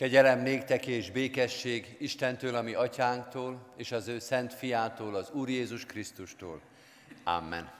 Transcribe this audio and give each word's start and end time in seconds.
Kegyelem 0.00 0.42
néktek 0.42 0.86
és 0.86 1.10
békesség 1.10 1.96
Istentől, 1.98 2.54
ami 2.54 2.74
atyánktól, 2.74 3.58
és 3.76 3.92
az 3.92 4.08
ő 4.08 4.18
szent 4.18 4.54
fiától, 4.54 5.14
az 5.14 5.30
Úr 5.30 5.48
Jézus 5.48 5.84
Krisztustól. 5.84 6.60
Amen. 7.24 7.70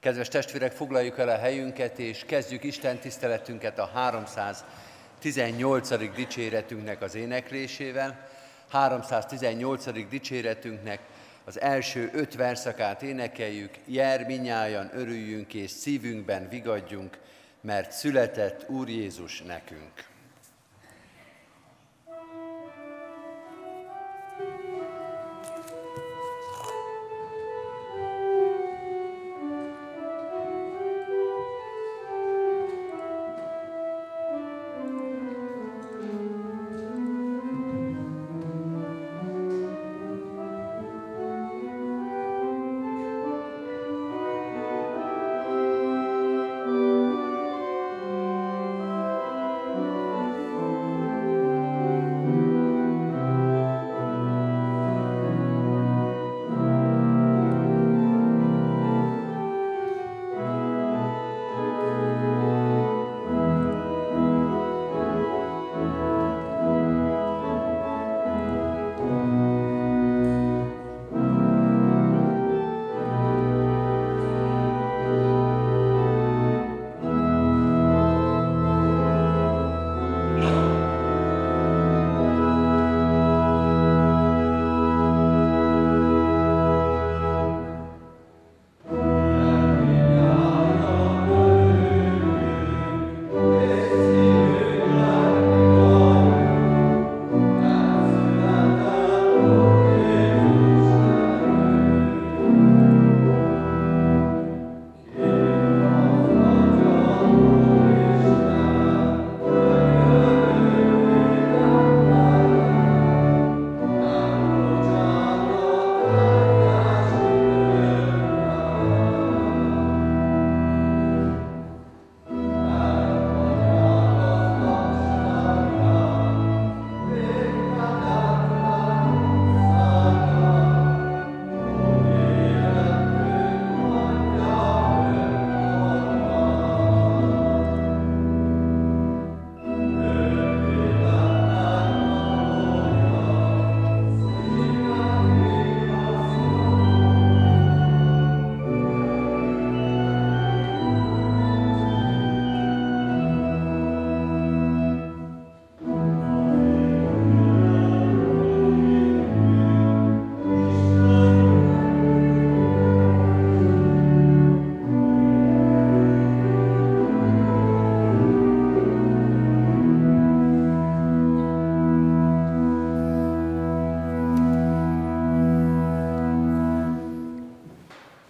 Kedves 0.00 0.28
testvérek, 0.28 0.72
foglaljuk 0.72 1.18
el 1.18 1.28
a 1.28 1.38
helyünket, 1.38 1.98
és 1.98 2.24
kezdjük 2.26 2.64
Isten 2.64 2.98
tiszteletünket 2.98 3.78
a 3.78 3.86
318. 3.86 6.14
dicséretünknek 6.14 7.02
az 7.02 7.14
éneklésével. 7.14 8.28
318. 8.68 10.08
dicséretünknek 10.08 11.00
az 11.44 11.60
első 11.60 12.10
öt 12.12 12.34
verszakát 12.34 13.02
énekeljük, 13.02 13.74
Jer 13.86 14.26
minnyájan 14.26 14.90
örüljünk 14.94 15.54
és 15.54 15.70
szívünkben 15.70 16.48
vigadjunk, 16.48 17.18
mert 17.60 17.92
született 17.92 18.68
Úr 18.68 18.88
Jézus 18.88 19.42
nekünk. 19.42 20.10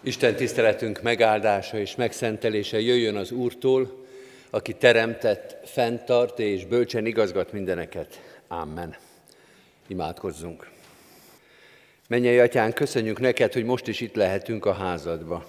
Isten 0.04 0.34
tiszteletünk 0.36 1.02
megáldása 1.02 1.78
és 1.78 1.94
megszentelése 1.94 2.80
jöjjön 2.80 3.16
az 3.16 3.30
Úrtól, 3.30 4.04
aki 4.50 4.74
teremtett, 4.74 5.68
fenntart 5.68 6.38
és 6.38 6.64
bölcsen 6.64 7.06
igazgat 7.06 7.52
mindeneket. 7.52 8.20
Amen. 8.48 8.96
Imádkozzunk. 9.86 10.70
Mennyei 12.08 12.38
Atyán, 12.38 12.72
köszönjük 12.72 13.20
neked, 13.20 13.52
hogy 13.52 13.64
most 13.64 13.88
is 13.88 14.00
itt 14.00 14.14
lehetünk 14.14 14.66
a 14.66 14.72
házadba. 14.72 15.46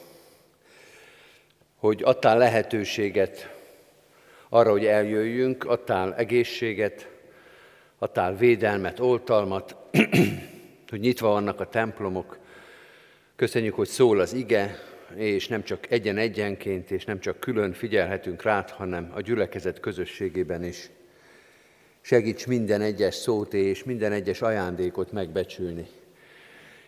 Hogy 1.76 2.02
adtál 2.04 2.38
lehetőséget 2.38 3.50
arra, 4.50 4.72
hogy 4.72 4.86
eljöjjünk, 4.86 5.66
adtál 5.66 6.16
egészséget, 6.16 7.10
adtál 7.98 8.36
védelmet, 8.36 9.00
oltalmat, 9.00 9.76
hogy 10.90 11.00
nyitva 11.00 11.28
vannak 11.28 11.60
a 11.60 11.70
templomok, 11.70 12.42
Köszönjük, 13.36 13.74
hogy 13.74 13.88
szól 13.88 14.20
az 14.20 14.34
ige, 14.34 14.80
és 15.16 15.48
nem 15.48 15.64
csak 15.64 15.92
egyen-egyenként, 15.92 16.92
és 16.92 17.06
nem 17.06 17.20
csak 17.20 17.40
külön 17.40 17.74
figyelhetünk 17.74 18.42
rád, 18.42 18.70
hanem 18.70 19.12
a 19.14 19.22
gyülekezet 19.22 19.80
közösségében 19.80 20.64
is. 20.64 20.90
Segíts 22.02 22.48
minden 22.48 22.82
egyes 22.82 23.16
szót 23.16 23.54
és 23.54 23.84
minden 23.84 24.12
egyes 24.12 24.42
ajándékot 24.42 25.12
megbecsülni. 25.12 25.88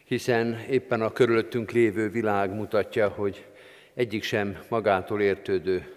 Hiszen 0.03 0.65
éppen 0.69 1.01
a 1.01 1.11
körülöttünk 1.11 1.71
lévő 1.71 2.09
világ 2.09 2.53
mutatja, 2.53 3.07
hogy 3.07 3.45
egyik 3.93 4.23
sem 4.23 4.57
magától 4.69 5.21
értődő, 5.21 5.93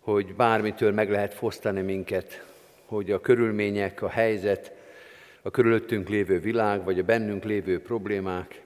hogy 0.00 0.34
bármitől 0.34 0.92
meg 0.92 1.10
lehet 1.10 1.34
fosztani 1.34 1.80
minket, 1.80 2.44
hogy 2.84 3.10
a 3.10 3.20
körülmények, 3.20 4.02
a 4.02 4.08
helyzet, 4.08 4.72
a 5.42 5.50
körülöttünk 5.50 6.08
lévő 6.08 6.40
világ, 6.40 6.84
vagy 6.84 6.98
a 6.98 7.04
bennünk 7.04 7.44
lévő 7.44 7.80
problémák 7.80 8.64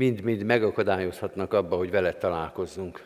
mind-mind 0.00 0.42
megakadályozhatnak 0.42 1.52
abba, 1.52 1.76
hogy 1.76 1.90
veled 1.90 2.16
találkozzunk. 2.16 3.04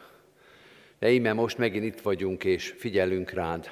De 0.99 1.10
íme 1.10 1.32
most 1.32 1.59
megint 1.59 1.84
itt 1.84 2.00
vagyunk 2.00 2.44
és 2.44 2.75
figyelünk 2.78 3.31
rád. 3.31 3.71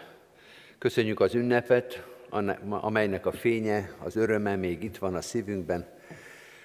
Köszönjük 0.79 1.21
az 1.21 1.35
ünnepet, 1.35 2.07
amelynek 2.69 3.27
a 3.27 3.33
fénye, 3.33 3.95
az 3.99 4.17
öröme 4.17 4.57
még 4.57 4.83
itt 4.83 4.97
van 4.97 5.15
a 5.15 5.21
szívünkben. 5.21 5.87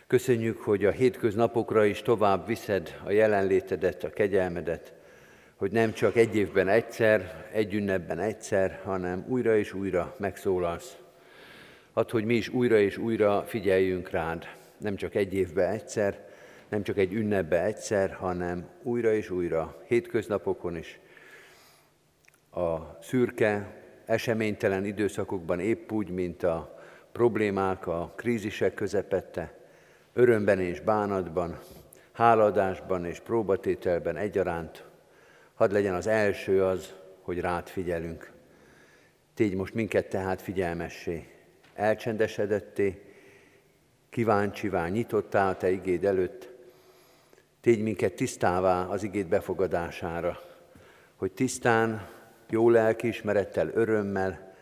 Köszönjük, 0.07 0.57
hogy 0.57 0.85
a 0.85 0.91
hétköznapokra 0.91 1.85
is 1.85 2.01
tovább 2.01 2.47
viszed 2.47 2.99
a 3.03 3.11
jelenlétedet, 3.11 4.03
a 4.03 4.09
kegyelmedet, 4.09 4.93
hogy 5.55 5.71
nem 5.71 5.93
csak 5.93 6.15
egy 6.15 6.35
évben 6.35 6.67
egyszer, 6.67 7.49
egy 7.51 7.73
ünnepben 7.73 8.19
egyszer, 8.19 8.79
hanem 8.83 9.25
újra 9.27 9.57
és 9.57 9.73
újra 9.73 10.15
megszólalsz. 10.19 10.97
Add, 11.93 12.11
hogy 12.11 12.25
mi 12.25 12.35
is 12.35 12.49
újra 12.49 12.79
és 12.79 12.97
újra 12.97 13.43
figyeljünk 13.47 14.09
rád, 14.09 14.47
nem 14.77 14.95
csak 14.95 15.15
egy 15.15 15.33
évben 15.33 15.71
egyszer, 15.71 16.25
nem 16.69 16.83
csak 16.83 16.97
egy 16.97 17.13
ünnepbe 17.13 17.63
egyszer, 17.63 18.13
hanem 18.13 18.69
újra 18.83 19.13
és 19.13 19.29
újra, 19.29 19.83
hétköznapokon 19.87 20.77
is, 20.77 20.99
a 22.51 22.97
szürke, 23.01 23.81
eseménytelen 24.05 24.85
időszakokban 24.85 25.59
épp 25.59 25.91
úgy, 25.91 26.09
mint 26.09 26.43
a 26.43 26.79
problémák, 27.11 27.87
a 27.87 28.13
krízisek 28.15 28.73
közepette, 28.73 29.57
örömben 30.13 30.59
és 30.59 30.79
bánatban, 30.79 31.59
háladásban 32.11 33.05
és 33.05 33.19
próbatételben 33.19 34.15
egyaránt, 34.15 34.85
hadd 35.53 35.71
legyen 35.71 35.93
az 35.93 36.07
első 36.07 36.63
az, 36.63 36.93
hogy 37.21 37.39
rád 37.39 37.67
figyelünk. 37.67 38.31
Tégy 39.33 39.55
most 39.55 39.73
minket 39.73 40.09
tehát 40.09 40.41
figyelmessé, 40.41 41.27
elcsendesedetté, 41.73 43.01
kíváncsivá, 44.09 44.87
nyitottá 44.87 45.49
a 45.49 45.57
Te 45.57 45.69
igéd 45.71 46.05
előtt, 46.05 46.56
Tégy 47.67 47.81
minket 47.81 48.13
tisztává 48.13 48.85
az 48.85 49.03
igéd 49.03 49.27
befogadására, 49.27 50.39
hogy 51.15 51.31
tisztán, 51.31 52.07
jó 52.49 52.69
lelkiismerettel, 52.69 53.69
örömmel 53.73 54.55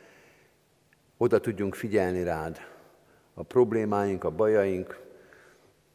oda 1.17 1.39
tudjunk 1.39 1.75
figyelni 1.75 2.23
rád. 2.23 2.59
A 3.33 3.43
problémáink, 3.43 4.23
a 4.23 4.29
bajaink, 4.29 4.99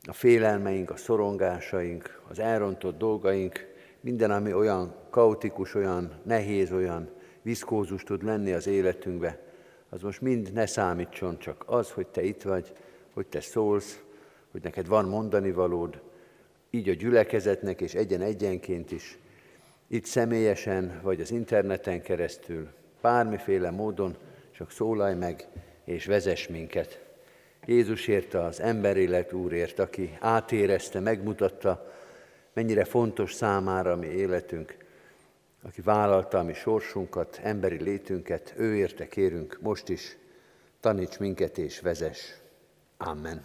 a 0.07 0.13
félelmeink, 0.13 0.91
a 0.91 0.97
szorongásaink, 0.97 2.21
az 2.29 2.39
elrontott 2.39 2.99
dolgaink, 2.99 3.67
minden, 4.01 4.31
ami 4.31 4.53
olyan 4.53 4.95
kaotikus, 5.11 5.75
olyan 5.75 6.13
nehéz, 6.23 6.73
olyan 6.73 7.11
viszkózus 7.43 8.03
tud 8.03 8.23
lenni 8.23 8.53
az 8.53 8.67
életünkbe, 8.67 9.43
az 9.89 10.03
most 10.03 10.21
mind 10.21 10.53
ne 10.53 10.67
számítson, 10.67 11.39
csak 11.39 11.65
az, 11.67 11.91
hogy 11.91 12.07
te 12.07 12.23
itt 12.23 12.43
vagy, 12.43 12.73
hogy 13.15 13.27
te 13.27 13.41
szólsz, 13.41 14.01
hogy 14.51 14.63
neked 14.63 14.87
van 14.87 15.05
mondani 15.05 15.53
valód, 15.53 16.01
így 16.71 16.89
a 16.89 16.95
gyülekezetnek 16.95 17.81
és 17.81 17.95
egyen-egyenként 17.95 18.93
is, 18.93 19.19
itt 19.87 20.05
személyesen, 20.05 21.01
vagy 21.03 21.21
az 21.21 21.31
interneten 21.31 22.03
keresztül, 22.03 22.69
bármiféle 23.01 23.71
módon, 23.71 24.17
csak 24.51 24.71
szólalj 24.71 25.15
meg, 25.15 25.47
és 25.85 26.07
vezess 26.07 26.47
minket. 26.47 27.01
Jézusért 27.67 28.35
az 28.35 28.61
emberélet 28.61 29.33
Úrért, 29.33 29.79
aki 29.79 30.17
átérezte, 30.21 31.01
megmutatta, 31.01 31.93
mennyire 32.53 32.85
fontos 32.85 33.35
számára 33.35 33.93
a 33.93 33.97
mi 33.97 34.07
életünk, 34.07 34.77
aki 35.63 35.81
vállalta 35.81 36.39
a 36.39 36.43
mi 36.43 36.55
sorsunkat, 36.55 37.41
emberi 37.43 37.83
létünket, 37.83 38.55
ő 38.57 38.77
érte 38.77 39.09
kérünk 39.09 39.59
most 39.61 39.89
is, 39.89 40.17
taníts 40.81 41.19
minket 41.19 41.59
és 41.59 41.81
vezes. 41.81 42.35
Amen. 42.97 43.45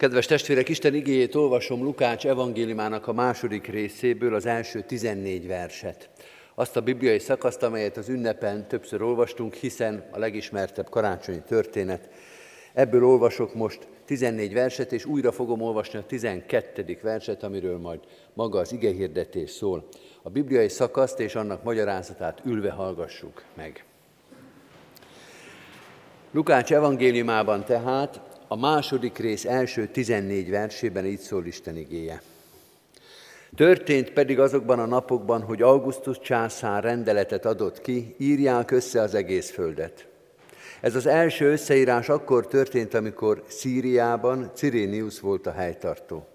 Kedves 0.00 0.26
testvérek, 0.26 0.68
Isten 0.68 0.94
igéjét 0.94 1.34
olvasom 1.34 1.82
Lukács 1.82 2.26
evangéliumának 2.26 3.06
a 3.06 3.12
második 3.12 3.66
részéből, 3.66 4.34
az 4.34 4.46
első 4.46 4.80
14 4.80 5.46
verset. 5.46 6.10
Azt 6.54 6.76
a 6.76 6.80
bibliai 6.80 7.18
szakaszt, 7.18 7.62
amelyet 7.62 7.96
az 7.96 8.08
ünnepen 8.08 8.68
többször 8.68 9.02
olvastunk, 9.02 9.54
hiszen 9.54 10.08
a 10.10 10.18
legismertebb 10.18 10.88
karácsonyi 10.90 11.42
történet. 11.46 12.08
Ebből 12.72 13.04
olvasok 13.04 13.54
most 13.54 13.88
14 14.04 14.52
verset, 14.52 14.92
és 14.92 15.04
újra 15.04 15.32
fogom 15.32 15.60
olvasni 15.60 15.98
a 15.98 16.06
12. 16.06 16.98
verset, 17.02 17.42
amiről 17.42 17.78
majd 17.78 18.00
maga 18.34 18.58
az 18.58 18.72
igehirdetés 18.72 19.50
szól. 19.50 19.88
A 20.22 20.30
bibliai 20.30 20.68
szakaszt 20.68 21.20
és 21.20 21.34
annak 21.34 21.62
magyarázatát 21.62 22.40
ülve 22.44 22.70
hallgassuk 22.70 23.42
meg. 23.56 23.84
Lukács 26.32 26.72
evangéliumában 26.72 27.64
tehát 27.64 28.29
a 28.52 28.56
második 28.56 29.18
rész 29.18 29.44
első 29.44 29.86
14 29.86 30.50
versében 30.50 31.04
így 31.04 31.18
szól 31.18 31.46
Isten 31.46 31.76
igéje. 31.76 32.22
Történt 33.56 34.12
pedig 34.12 34.40
azokban 34.40 34.78
a 34.78 34.86
napokban, 34.86 35.42
hogy 35.42 35.62
Augustus 35.62 36.18
császár 36.18 36.82
rendeletet 36.82 37.44
adott 37.44 37.80
ki, 37.80 38.14
írják 38.18 38.70
össze 38.70 39.00
az 39.00 39.14
egész 39.14 39.50
földet. 39.50 40.06
Ez 40.80 40.94
az 40.94 41.06
első 41.06 41.50
összeírás 41.50 42.08
akkor 42.08 42.46
történt, 42.46 42.94
amikor 42.94 43.42
Szíriában 43.48 44.50
Cirénius 44.54 45.20
volt 45.20 45.46
a 45.46 45.52
helytartó. 45.52 46.26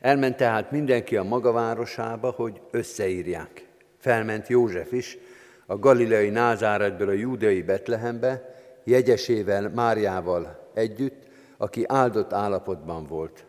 Elment 0.00 0.36
tehát 0.36 0.70
mindenki 0.70 1.16
a 1.16 1.22
maga 1.22 1.52
városába, 1.52 2.30
hogy 2.30 2.60
összeírják. 2.70 3.66
Felment 3.98 4.48
József 4.48 4.92
is, 4.92 5.18
a 5.66 5.78
galileai 5.78 6.28
Názáretből 6.28 7.08
a 7.08 7.12
júdeai 7.12 7.62
Betlehembe, 7.62 8.54
jegyesével, 8.84 9.70
Máriával 9.74 10.62
együtt, 10.74 11.22
aki 11.56 11.84
áldott 11.86 12.32
állapotban 12.32 13.06
volt. 13.06 13.44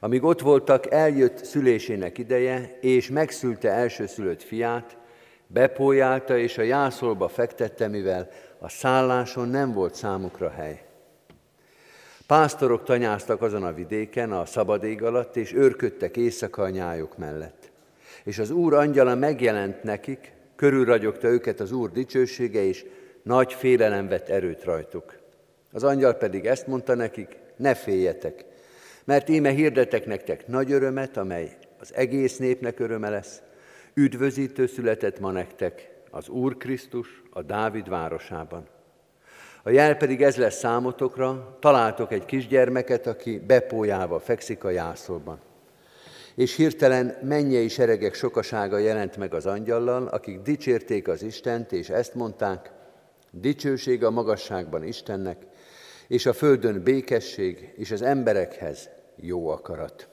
Amíg 0.00 0.24
ott 0.24 0.40
voltak, 0.40 0.92
eljött 0.92 1.44
szülésének 1.44 2.18
ideje, 2.18 2.78
és 2.80 3.10
megszülte 3.10 3.70
elsőszülött 3.70 4.42
fiát, 4.42 4.96
bepójálta 5.46 6.38
és 6.38 6.58
a 6.58 6.62
jászolba 6.62 7.28
fektette, 7.28 7.88
mivel 7.88 8.28
a 8.58 8.68
szálláson 8.68 9.48
nem 9.48 9.72
volt 9.72 9.94
számukra 9.94 10.50
hely. 10.50 10.84
Pásztorok 12.26 12.82
tanyáztak 12.82 13.42
azon 13.42 13.62
a 13.62 13.72
vidéken 13.72 14.32
a 14.32 14.44
szabad 14.44 14.84
ég 14.84 15.02
alatt, 15.02 15.36
és 15.36 15.52
őrködtek 15.52 16.16
éjszaka 16.16 16.62
a 16.62 16.68
nyájuk 16.68 17.16
mellett. 17.16 17.70
És 18.24 18.38
az 18.38 18.50
Úr 18.50 18.74
angyala 18.74 19.14
megjelent 19.14 19.82
nekik, 19.82 20.32
körülragyogta 20.56 21.28
őket 21.28 21.60
az 21.60 21.72
Úr 21.72 21.90
dicsősége, 21.90 22.62
és 22.62 22.84
nagy 23.22 23.52
félelem 23.52 24.08
vett 24.08 24.28
erőt 24.28 24.64
rajtuk. 24.64 25.18
Az 25.76 25.84
angyal 25.84 26.14
pedig 26.14 26.46
ezt 26.46 26.66
mondta 26.66 26.94
nekik, 26.94 27.36
ne 27.56 27.74
féljetek, 27.74 28.44
mert 29.04 29.28
íme 29.28 29.50
hirdetek 29.50 30.06
nektek 30.06 30.46
nagy 30.46 30.72
örömet, 30.72 31.16
amely 31.16 31.56
az 31.80 31.94
egész 31.94 32.36
népnek 32.36 32.80
öröme 32.80 33.08
lesz. 33.08 33.42
Üdvözítő 33.94 34.66
született 34.66 35.20
ma 35.20 35.30
nektek, 35.30 35.90
az 36.10 36.28
Úr 36.28 36.56
Krisztus 36.56 37.22
a 37.30 37.42
Dávid 37.42 37.88
városában. 37.88 38.68
A 39.62 39.70
jel 39.70 39.96
pedig 39.96 40.22
ez 40.22 40.36
lesz 40.36 40.58
számotokra, 40.58 41.56
találtok 41.60 42.12
egy 42.12 42.24
kisgyermeket, 42.24 43.06
aki 43.06 43.38
bepójálva 43.38 44.18
fekszik 44.18 44.64
a 44.64 44.70
jászolban. 44.70 45.40
És 46.34 46.56
hirtelen 46.56 47.16
mennyei 47.22 47.68
seregek 47.68 48.14
sokasága 48.14 48.78
jelent 48.78 49.16
meg 49.16 49.34
az 49.34 49.46
angyallal, 49.46 50.06
akik 50.06 50.40
dicsérték 50.40 51.08
az 51.08 51.22
Istent, 51.22 51.72
és 51.72 51.88
ezt 51.88 52.14
mondták, 52.14 52.70
dicsőség 53.30 54.04
a 54.04 54.10
magasságban 54.10 54.84
Istennek, 54.84 55.46
és 56.08 56.26
a 56.26 56.32
földön 56.32 56.82
békesség, 56.82 57.72
és 57.76 57.90
az 57.90 58.02
emberekhez 58.02 58.88
jó 59.16 59.48
akarat. 59.48 60.08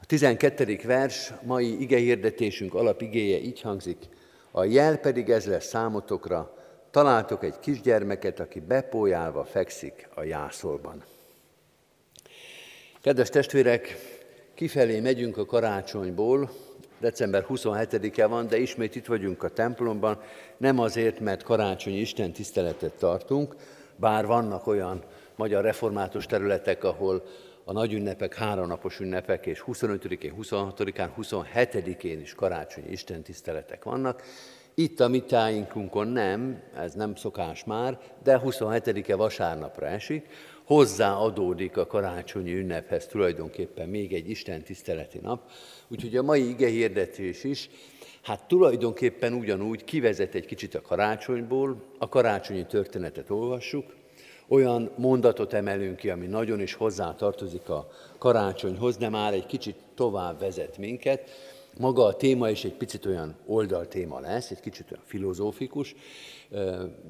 A 0.00 0.06
12. 0.06 0.78
vers 0.84 1.32
mai 1.42 1.80
igehirdetésünk 1.80 2.74
alapigéje 2.74 3.38
így 3.38 3.60
hangzik, 3.60 3.98
a 4.50 4.64
jel 4.64 4.98
pedig 4.98 5.30
ez 5.30 5.46
lesz 5.46 5.66
számotokra, 5.66 6.56
találtok 6.90 7.44
egy 7.44 7.58
kisgyermeket, 7.58 8.40
aki 8.40 8.60
bepójálva 8.60 9.44
fekszik 9.44 10.08
a 10.14 10.22
jászolban. 10.22 11.04
Kedves 13.00 13.28
testvérek, 13.28 13.96
kifelé 14.54 15.00
megyünk 15.00 15.36
a 15.36 15.44
karácsonyból, 15.44 16.50
december 17.00 17.46
27-e 17.48 18.26
van, 18.26 18.46
de 18.46 18.58
ismét 18.58 18.96
itt 18.96 19.06
vagyunk 19.06 19.42
a 19.42 19.48
templomban, 19.48 20.22
nem 20.56 20.78
azért, 20.78 21.20
mert 21.20 21.42
karácsonyi 21.42 22.00
Isten 22.00 22.32
tiszteletet 22.32 22.92
tartunk, 22.92 23.54
bár 23.98 24.26
vannak 24.26 24.66
olyan 24.66 25.02
magyar 25.36 25.64
református 25.64 26.26
területek, 26.26 26.84
ahol 26.84 27.22
a 27.64 27.72
nagy 27.72 27.92
ünnepek, 27.92 28.34
háromnapos 28.34 29.00
ünnepek, 29.00 29.46
és 29.46 29.64
25-én, 29.66 30.34
26-án, 30.40 31.08
27-én 31.20 32.20
is 32.20 32.34
karácsonyi 32.34 32.90
istentiszteletek 32.90 33.84
vannak. 33.84 34.22
Itt 34.74 35.00
a 35.00 35.08
mi 35.08 35.22
tájinkunkon 35.22 36.08
nem, 36.08 36.62
ez 36.76 36.94
nem 36.94 37.14
szokás 37.14 37.64
már, 37.64 37.98
de 38.22 38.40
27-e 38.44 39.14
vasárnapra 39.14 39.86
esik, 39.86 40.26
hozzáadódik 40.64 41.76
a 41.76 41.86
karácsonyi 41.86 42.54
ünnephez 42.54 43.06
tulajdonképpen 43.06 43.88
még 43.88 44.12
egy 44.12 44.30
Isten 44.30 44.62
tiszteleti 44.62 45.18
nap. 45.18 45.50
Úgyhogy 45.88 46.16
a 46.16 46.22
mai 46.22 46.48
ige 46.48 46.68
hirdetés 46.68 47.44
is, 47.44 47.70
hát 48.28 48.48
tulajdonképpen 48.48 49.32
ugyanúgy 49.32 49.84
kivezet 49.84 50.34
egy 50.34 50.46
kicsit 50.46 50.74
a 50.74 50.80
karácsonyból, 50.80 51.82
a 51.98 52.08
karácsonyi 52.08 52.66
történetet 52.66 53.30
olvassuk, 53.30 53.84
olyan 54.48 54.90
mondatot 54.96 55.52
emelünk 55.52 55.96
ki, 55.96 56.10
ami 56.10 56.26
nagyon 56.26 56.60
is 56.60 56.74
hozzá 56.74 57.14
tartozik 57.14 57.68
a 57.68 57.88
karácsonyhoz, 58.18 58.96
de 58.96 59.08
már 59.08 59.32
egy 59.32 59.46
kicsit 59.46 59.76
tovább 59.94 60.40
vezet 60.40 60.78
minket. 60.78 61.30
Maga 61.78 62.04
a 62.04 62.16
téma 62.16 62.50
is 62.50 62.64
egy 62.64 62.74
picit 62.74 63.06
olyan 63.06 63.36
oldaltéma 63.46 64.20
lesz, 64.20 64.50
egy 64.50 64.60
kicsit 64.60 64.90
olyan 64.92 65.04
filozófikus 65.06 65.94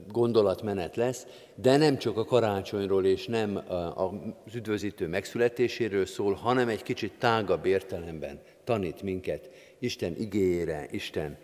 gondolatmenet 0.09 0.97
lesz, 0.97 1.27
de 1.55 1.77
nem 1.77 1.99
csak 1.99 2.17
a 2.17 2.25
karácsonyról 2.25 3.05
és 3.05 3.27
nem 3.27 3.63
az 3.95 4.55
üdvözítő 4.55 5.07
megszületéséről 5.07 6.07
szól, 6.07 6.33
hanem 6.33 6.69
egy 6.69 6.83
kicsit 6.83 7.13
tágabb 7.19 7.67
értelemben 7.67 8.41
tanít 8.69 9.03
minket 9.03 9.51
Isten 9.79 10.17
igényére, 10.17 10.87
Isten 10.91 11.39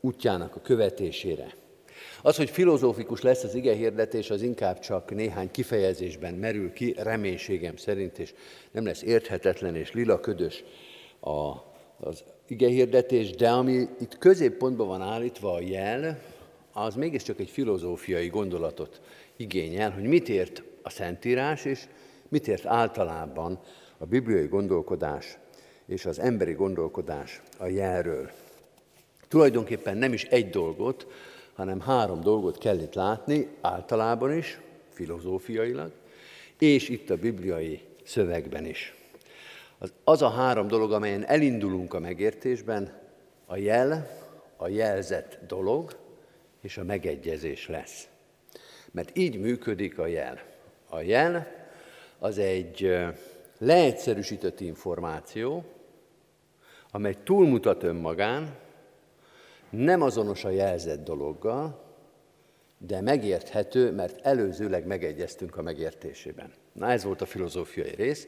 útjának 0.00 0.56
a 0.56 0.60
követésére. 0.60 1.54
Az, 2.22 2.36
hogy 2.36 2.50
filozófikus 2.50 3.20
lesz 3.20 3.44
az 3.44 3.54
ige 3.54 3.74
hirdetés, 3.74 4.30
az 4.30 4.42
inkább 4.42 4.78
csak 4.78 5.14
néhány 5.14 5.50
kifejezésben 5.50 6.34
merül 6.34 6.72
ki, 6.72 6.94
reménységem 6.98 7.76
szerint, 7.76 8.18
és 8.18 8.34
nem 8.70 8.84
lesz 8.84 9.02
érthetetlen 9.02 9.76
és 9.76 9.92
lila 9.92 10.20
ködös 10.20 10.64
a, 11.20 11.30
az 12.00 12.24
ige 12.46 12.68
hirdetés, 12.68 13.30
de 13.30 13.50
ami 13.50 13.88
itt 14.00 14.18
középpontban 14.18 14.86
van 14.86 15.02
állítva 15.02 15.52
a 15.52 15.60
jel, 15.60 16.22
az 16.72 16.94
mégiscsak 16.94 17.40
egy 17.40 17.50
filozófiai 17.50 18.28
gondolatot 18.28 19.00
igényel, 19.36 19.90
hogy 19.90 20.04
mit 20.04 20.28
ért 20.28 20.62
a 20.82 20.90
Szentírás, 20.90 21.64
és 21.64 21.84
mit 22.28 22.48
ért 22.48 22.66
általában 22.66 23.60
a 23.98 24.06
bibliai 24.06 24.46
gondolkodás 24.46 25.38
és 25.86 26.04
az 26.04 26.18
emberi 26.18 26.52
gondolkodás 26.52 27.42
a 27.58 27.66
jelről. 27.66 28.30
Tulajdonképpen 29.28 29.96
nem 29.96 30.12
is 30.12 30.24
egy 30.24 30.50
dolgot, 30.50 31.06
hanem 31.54 31.80
három 31.80 32.20
dolgot 32.20 32.58
kell 32.58 32.78
itt 32.78 32.94
látni, 32.94 33.48
általában 33.60 34.36
is, 34.36 34.60
filozófiailag, 34.88 35.90
és 36.58 36.88
itt 36.88 37.10
a 37.10 37.16
bibliai 37.16 37.80
szövegben 38.04 38.66
is. 38.66 38.94
Az, 39.78 39.92
az 40.04 40.22
a 40.22 40.28
három 40.28 40.68
dolog, 40.68 40.92
amelyen 40.92 41.24
elindulunk 41.24 41.94
a 41.94 42.00
megértésben, 42.00 42.92
a 43.46 43.56
jel, 43.56 44.08
a 44.56 44.68
jelzett 44.68 45.38
dolog 45.46 45.96
és 46.60 46.76
a 46.76 46.84
megegyezés 46.84 47.68
lesz. 47.68 48.08
Mert 48.90 49.16
így 49.16 49.40
működik 49.40 49.98
a 49.98 50.06
jel. 50.06 50.40
A 50.88 51.00
jel 51.00 51.66
az 52.18 52.38
egy 52.38 52.96
leegyszerűsített 53.62 54.60
információ, 54.60 55.64
amely 56.90 57.16
túlmutat 57.24 57.82
önmagán, 57.82 58.56
nem 59.70 60.02
azonos 60.02 60.44
a 60.44 60.50
jelzett 60.50 61.04
dologgal, 61.04 61.82
de 62.78 63.00
megérthető, 63.00 63.92
mert 63.92 64.26
előzőleg 64.26 64.86
megegyeztünk 64.86 65.56
a 65.56 65.62
megértésében. 65.62 66.52
Na 66.72 66.90
ez 66.90 67.04
volt 67.04 67.20
a 67.20 67.26
filozófiai 67.26 67.94
rész. 67.94 68.26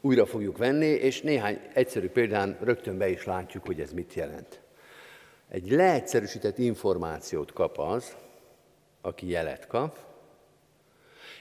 Újra 0.00 0.26
fogjuk 0.26 0.58
venni, 0.58 0.86
és 0.86 1.22
néhány 1.22 1.60
egyszerű 1.74 2.08
példán 2.08 2.58
rögtön 2.60 2.98
be 2.98 3.08
is 3.08 3.24
látjuk, 3.24 3.66
hogy 3.66 3.80
ez 3.80 3.92
mit 3.92 4.14
jelent. 4.14 4.60
Egy 5.48 5.70
leegyszerűsített 5.70 6.58
információt 6.58 7.52
kap 7.52 7.78
az, 7.78 8.16
aki 9.00 9.28
jelet 9.28 9.66
kap, 9.66 9.98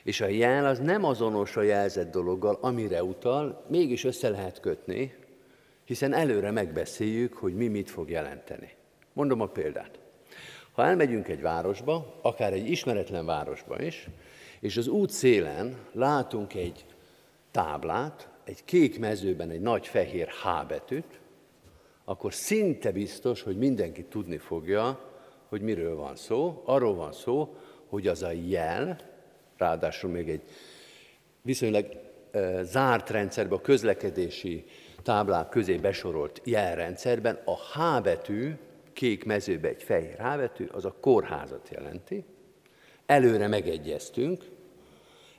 és 0.08 0.22
a 0.22 0.28
jel 0.28 0.66
az 0.66 0.80
nem 0.80 1.04
azonos 1.04 1.56
a 1.56 1.62
jelzett 1.62 2.12
dologgal, 2.12 2.58
amire 2.62 3.04
utal, 3.04 3.66
mégis 3.70 4.04
össze 4.04 4.30
lehet 4.30 4.60
kötni, 4.60 5.16
hiszen 5.86 6.14
előre 6.14 6.52
megbeszéljük, 6.52 7.34
hogy 7.34 7.56
mi 7.56 7.68
mit 7.68 7.90
fog 7.90 8.10
jelenteni. 8.10 8.70
Mondom 9.14 9.42
a 9.42 9.48
példát. 9.48 10.00
Ha 10.72 10.86
elmegyünk 10.86 11.28
egy 11.28 11.42
városba, 11.42 12.20
akár 12.22 12.54
egy 12.54 12.70
ismeretlen 12.70 13.26
városba 13.26 13.82
is, 13.82 14.08
és 14.60 14.78
az 14.78 14.88
út 14.88 15.10
szélen 15.10 15.78
látunk 15.92 16.54
egy 16.54 16.86
táblát, 17.52 18.30
egy 18.44 18.66
kék 18.66 19.00
mezőben 19.00 19.50
egy 19.50 19.62
nagy 19.62 19.88
fehér 19.88 20.28
H 20.28 20.68
betűt, 20.68 21.20
akkor 22.06 22.34
szinte 22.34 22.92
biztos, 22.92 23.42
hogy 23.42 23.58
mindenki 23.58 24.04
tudni 24.04 24.38
fogja, 24.38 25.12
hogy 25.50 25.62
miről 25.62 25.96
van 25.96 26.16
szó. 26.16 26.62
Arról 26.66 26.96
van 26.96 27.14
szó, 27.14 27.56
hogy 27.90 28.08
az 28.08 28.24
a 28.24 28.32
jel, 28.32 29.16
ráadásul 29.58 30.10
még 30.10 30.30
egy 30.30 30.42
viszonylag 31.42 31.86
e, 32.32 32.64
zárt 32.64 33.10
rendszerben, 33.10 33.58
a 33.58 33.62
közlekedési 33.62 34.66
táblák 35.04 35.50
közé 35.50 35.76
besorolt 35.76 36.42
jelrendszerben 36.44 37.40
a 37.46 37.56
H 37.56 38.02
betű, 38.02 38.52
kék 38.94 39.26
mezőbe 39.26 39.68
egy 39.68 39.84
fehér 39.84 40.18
H 40.18 40.38
betű, 40.38 40.66
az 40.72 40.86
a 40.86 40.96
kórházat 41.00 41.70
jelenti. 41.72 42.24
Előre 43.06 43.48
megegyeztünk, 43.48 44.44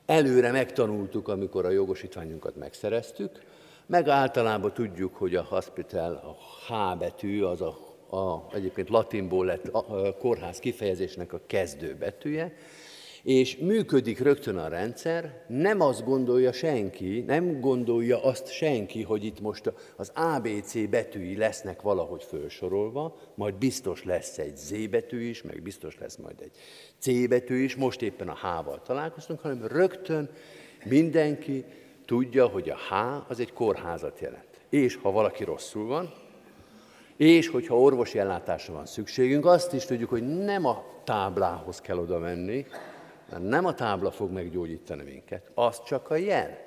előre 0.07 0.51
megtanultuk, 0.51 1.29
amikor 1.29 1.65
a 1.65 1.71
jogosítványunkat 1.71 2.57
megszereztük, 2.57 3.31
meg 3.87 4.09
általában 4.09 4.73
tudjuk, 4.73 5.15
hogy 5.15 5.35
a 5.35 5.43
hospital, 5.43 6.15
a 6.15 6.37
H 6.67 6.99
betű, 6.99 7.43
az 7.43 7.61
a, 7.61 7.79
a 8.17 8.55
egyébként 8.55 8.89
latinból 8.89 9.47
lett 9.47 9.67
a, 9.67 10.07
a 10.07 10.17
kórház 10.17 10.59
kifejezésnek 10.59 11.33
a 11.33 11.41
kezdő 11.47 11.95
betűje, 11.95 12.55
és 13.29 13.57
működik 13.57 14.19
rögtön 14.19 14.57
a 14.57 14.69
rendszer, 14.69 15.45
nem 15.49 15.81
azt 15.81 16.05
gondolja 16.05 16.53
senki, 16.53 17.25
nem 17.27 17.61
gondolja 17.61 18.23
azt 18.23 18.53
senki, 18.53 19.03
hogy 19.03 19.25
itt 19.25 19.41
most 19.41 19.73
az 19.97 20.13
ABC 20.15 20.89
betűi 20.89 21.37
lesznek 21.37 21.83
valahogy 21.83 22.25
felsorolva, 22.25 23.19
majd 23.35 23.55
biztos 23.55 24.05
lesz 24.05 24.39
egy 24.39 24.57
Z 24.57 24.89
betű 24.91 25.21
is, 25.21 25.43
meg 25.43 25.63
biztos 25.63 25.99
lesz 25.99 26.17
majd 26.17 26.41
egy 26.41 26.51
C 26.99 27.29
betű 27.29 27.63
is, 27.63 27.77
most 27.77 28.03
éppen 28.03 28.29
a 28.29 28.35
H-val 28.35 28.83
találkoztunk, 28.83 29.41
hanem 29.41 29.67
rögtön 29.67 30.31
mindenki 30.85 31.65
tudja, 32.07 32.47
hogy 32.47 32.69
a 32.69 32.77
H 32.77 32.93
az 33.31 33.41
egy 33.41 33.53
kórházat 33.53 34.21
jelent. 34.21 34.61
És 34.69 34.97
ha 34.97 35.11
valaki 35.11 35.45
rosszul 35.45 35.87
van, 35.87 36.13
és 37.17 37.49
hogyha 37.49 37.81
orvosi 37.81 38.19
ellátásra 38.19 38.75
van 38.75 38.87
szükségünk, 38.87 39.47
azt 39.47 39.73
is 39.73 39.85
tudjuk, 39.85 40.11
hogy 40.11 40.39
nem 40.39 40.65
a 40.65 40.85
táblához 41.05 41.81
kell 41.81 41.99
oda 41.99 42.19
menni, 42.19 42.67
mert 43.31 43.43
nem 43.43 43.65
a 43.65 43.75
tábla 43.75 44.11
fog 44.11 44.31
meggyógyítani 44.31 45.03
minket, 45.03 45.51
az 45.55 45.83
csak 45.85 46.11
a 46.11 46.17
jel. 46.17 46.67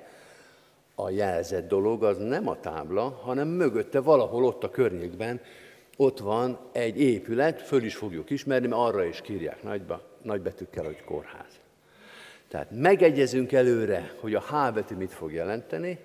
A 0.96 1.10
jelzett 1.10 1.68
dolog 1.68 2.04
az 2.04 2.18
nem 2.18 2.48
a 2.48 2.60
tábla, 2.60 3.20
hanem 3.24 3.48
mögötte 3.48 4.00
valahol 4.00 4.44
ott 4.44 4.64
a 4.64 4.70
környékben 4.70 5.42
ott 5.98 6.20
van 6.20 6.60
egy 6.72 7.02
épület, 7.02 7.62
föl 7.62 7.84
is 7.84 7.96
fogjuk 7.96 8.30
ismerni, 8.30 8.68
mert 8.68 8.82
arra 8.82 9.04
is 9.04 9.22
kírják 9.22 9.64
nagyba, 9.64 10.02
nagybetűkkel, 10.22 10.86
hogy 10.86 11.04
kórház. 11.04 11.60
Tehát 12.48 12.68
megegyezünk 12.72 13.52
előre, 13.52 14.14
hogy 14.20 14.36
a 14.36 14.42
H 14.42 14.74
betű 14.74 14.96
mit 14.96 15.12
fog 15.12 15.34
jelenteni, 15.34 16.00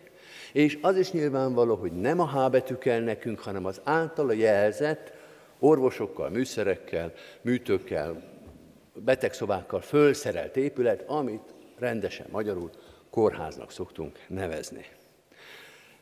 és 0.53 0.79
az 0.83 0.97
is 0.97 1.13
nyilvánvaló, 1.13 1.75
hogy 1.75 1.93
nem 1.93 2.21
a 2.21 2.29
H 2.29 2.51
betű 2.51 2.75
kell 2.75 3.01
nekünk, 3.01 3.41
hanem 3.41 3.65
az 3.65 3.81
általa 3.85 4.33
jelzett 4.33 5.13
orvosokkal, 5.59 6.29
műszerekkel, 6.29 7.13
műtőkkel, 7.41 8.23
betegszobákkal 9.05 9.81
fölszerelt 9.81 10.57
épület, 10.57 11.05
amit 11.07 11.55
rendesen 11.79 12.27
magyarul 12.31 12.71
kórháznak 13.11 13.71
szoktunk 13.71 14.19
nevezni. 14.29 14.87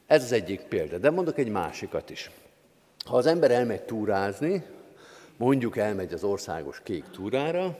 Ez 0.06 0.22
az 0.22 0.32
egyik 0.32 0.60
példa, 0.60 0.98
de 0.98 1.10
mondok 1.10 1.38
egy 1.38 1.48
másikat 1.48 2.10
is. 2.10 2.30
Ha 3.04 3.16
az 3.16 3.26
ember 3.26 3.50
elmegy 3.50 3.82
túrázni, 3.82 4.64
mondjuk 5.36 5.76
elmegy 5.76 6.12
az 6.12 6.24
országos 6.24 6.80
kék 6.82 7.04
túrára, 7.10 7.78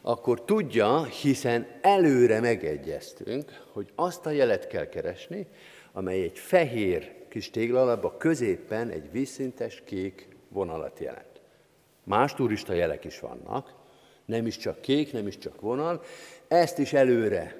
akkor 0.00 0.44
tudja, 0.44 1.04
hiszen 1.04 1.66
előre 1.80 2.40
megegyeztünk, 2.40 3.64
hogy 3.72 3.92
azt 3.94 4.26
a 4.26 4.30
jelet 4.30 4.66
kell 4.66 4.88
keresni, 4.88 5.46
amely 5.92 6.22
egy 6.22 6.38
fehér 6.38 7.12
kis 7.28 7.50
téglalapba 7.50 8.16
középen 8.16 8.88
egy 8.88 9.10
vízszintes 9.10 9.82
kék 9.84 10.28
vonalat 10.48 10.98
jelent. 10.98 11.40
Más 12.04 12.34
turista 12.34 12.72
jelek 12.72 13.04
is 13.04 13.20
vannak, 13.20 13.74
nem 14.32 14.46
is 14.46 14.56
csak 14.56 14.80
kék, 14.80 15.12
nem 15.12 15.26
is 15.26 15.38
csak 15.38 15.60
vonal, 15.60 16.02
ezt 16.48 16.78
is 16.78 16.92
előre 16.92 17.56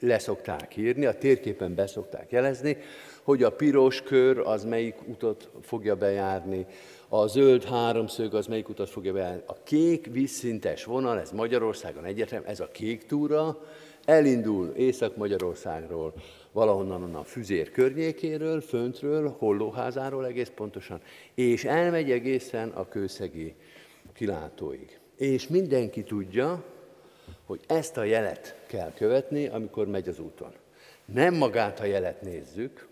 leszokták 0.00 0.76
írni, 0.76 1.06
a 1.06 1.18
térképen 1.18 1.74
beszokták 1.74 2.30
jelezni, 2.30 2.76
hogy 3.22 3.42
a 3.42 3.52
piros 3.52 4.02
kör 4.02 4.38
az 4.38 4.64
melyik 4.64 4.94
utat 5.08 5.50
fogja 5.62 5.96
bejárni, 5.96 6.66
a 7.08 7.26
zöld 7.26 7.64
háromszög 7.64 8.34
az 8.34 8.46
melyik 8.46 8.68
utat 8.68 8.90
fogja 8.90 9.12
bejárni. 9.12 9.42
A 9.46 9.62
kék 9.62 10.06
vízszintes 10.12 10.84
vonal, 10.84 11.20
ez 11.20 11.30
Magyarországon 11.30 12.04
egyetem, 12.04 12.42
ez 12.46 12.60
a 12.60 12.68
kék 12.68 13.06
túra, 13.06 13.58
elindul 14.04 14.72
Észak-Magyarországról, 14.76 16.12
valahonnan 16.52 17.02
onnan 17.02 17.24
Füzér 17.24 17.70
környékéről, 17.70 18.60
föntről, 18.60 19.34
Hollóházáról 19.38 20.26
egész 20.26 20.52
pontosan, 20.54 21.00
és 21.34 21.64
elmegy 21.64 22.10
egészen 22.10 22.68
a 22.68 22.88
kőszegi 22.88 23.54
kilátóig. 24.14 24.97
És 25.18 25.48
mindenki 25.48 26.02
tudja, 26.02 26.64
hogy 27.46 27.60
ezt 27.66 27.96
a 27.96 28.04
jelet 28.04 28.56
kell 28.66 28.92
követni, 28.92 29.46
amikor 29.46 29.86
megy 29.86 30.08
az 30.08 30.18
úton. 30.18 30.52
Nem 31.04 31.34
magát 31.34 31.80
a 31.80 31.84
jelet 31.84 32.22
nézzük, 32.22 32.88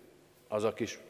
az 0.49 0.65
a 0.65 0.73
kis 0.73 1.01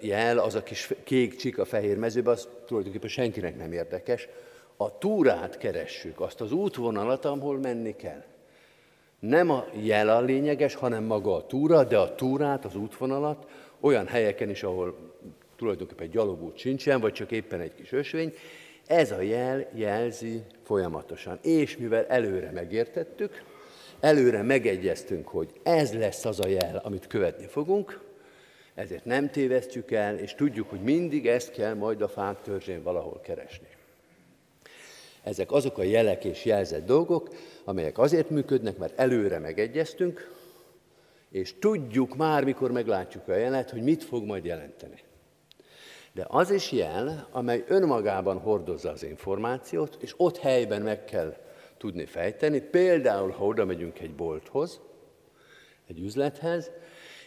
jel, 0.00 0.38
az 0.38 0.54
a 0.54 0.62
kis 0.62 0.90
kék 1.04 1.36
csik 1.36 1.58
a 1.58 1.64
fehér 1.64 1.96
mezőben, 1.96 2.32
az 2.32 2.48
tulajdonképpen 2.66 3.08
senkinek 3.08 3.56
nem 3.56 3.72
érdekes. 3.72 4.28
A 4.76 4.98
túrát 4.98 5.58
keressük, 5.58 6.20
azt 6.20 6.40
az 6.40 6.52
útvonalat, 6.52 7.24
ahol 7.24 7.58
menni 7.58 7.96
kell. 7.96 8.24
Nem 9.18 9.50
a 9.50 9.66
jel 9.80 10.08
a 10.08 10.20
lényeges, 10.20 10.74
hanem 10.74 11.04
maga 11.04 11.34
a 11.34 11.46
túra, 11.46 11.84
de 11.84 11.98
a 11.98 12.14
túrát, 12.14 12.64
az 12.64 12.76
útvonalat 12.76 13.50
olyan 13.80 14.06
helyeken 14.06 14.50
is, 14.50 14.62
ahol 14.62 15.12
tulajdonképpen 15.56 16.10
gyalogút 16.10 16.56
sincsen, 16.56 17.00
vagy 17.00 17.12
csak 17.12 17.30
éppen 17.30 17.60
egy 17.60 17.74
kis 17.74 17.92
ösvény, 17.92 18.34
ez 18.86 19.10
a 19.10 19.20
jel 19.20 19.68
jelzi 19.74 20.42
folyamatosan. 20.62 21.38
És 21.42 21.76
mivel 21.76 22.06
előre 22.06 22.50
megértettük, 22.50 23.42
előre 24.00 24.42
megegyeztünk, 24.42 25.28
hogy 25.28 25.52
ez 25.62 25.92
lesz 25.92 26.24
az 26.24 26.40
a 26.40 26.46
jel, 26.46 26.80
amit 26.84 27.06
követni 27.06 27.46
fogunk, 27.46 28.00
ezért 28.74 29.04
nem 29.04 29.30
tévesztjük 29.30 29.90
el, 29.90 30.18
és 30.18 30.34
tudjuk, 30.34 30.70
hogy 30.70 30.80
mindig 30.80 31.26
ezt 31.26 31.52
kell 31.52 31.74
majd 31.74 32.02
a 32.02 32.08
fák 32.08 32.42
törzsén 32.42 32.82
valahol 32.82 33.20
keresni. 33.20 33.66
Ezek 35.22 35.52
azok 35.52 35.78
a 35.78 35.82
jelek 35.82 36.24
és 36.24 36.44
jelzett 36.44 36.86
dolgok, 36.86 37.28
amelyek 37.64 37.98
azért 37.98 38.30
működnek, 38.30 38.76
mert 38.76 38.98
előre 38.98 39.38
megegyeztünk, 39.38 40.32
és 41.30 41.54
tudjuk 41.58 42.16
már, 42.16 42.44
mikor 42.44 42.72
meglátjuk 42.72 43.28
a 43.28 43.36
jelet, 43.36 43.70
hogy 43.70 43.82
mit 43.82 44.04
fog 44.04 44.24
majd 44.24 44.44
jelenteni. 44.44 45.02
De 46.14 46.26
az 46.28 46.50
is 46.50 46.72
jel, 46.72 47.28
amely 47.30 47.64
önmagában 47.68 48.38
hordozza 48.38 48.90
az 48.90 49.02
információt, 49.02 49.96
és 50.00 50.14
ott 50.16 50.38
helyben 50.38 50.82
meg 50.82 51.04
kell 51.04 51.36
tudni 51.76 52.04
fejteni. 52.04 52.60
Például, 52.60 53.30
ha 53.30 53.44
oda 53.44 53.64
megyünk 53.64 54.00
egy 54.00 54.14
bolthoz, 54.14 54.80
egy 55.86 55.98
üzlethez, 55.98 56.70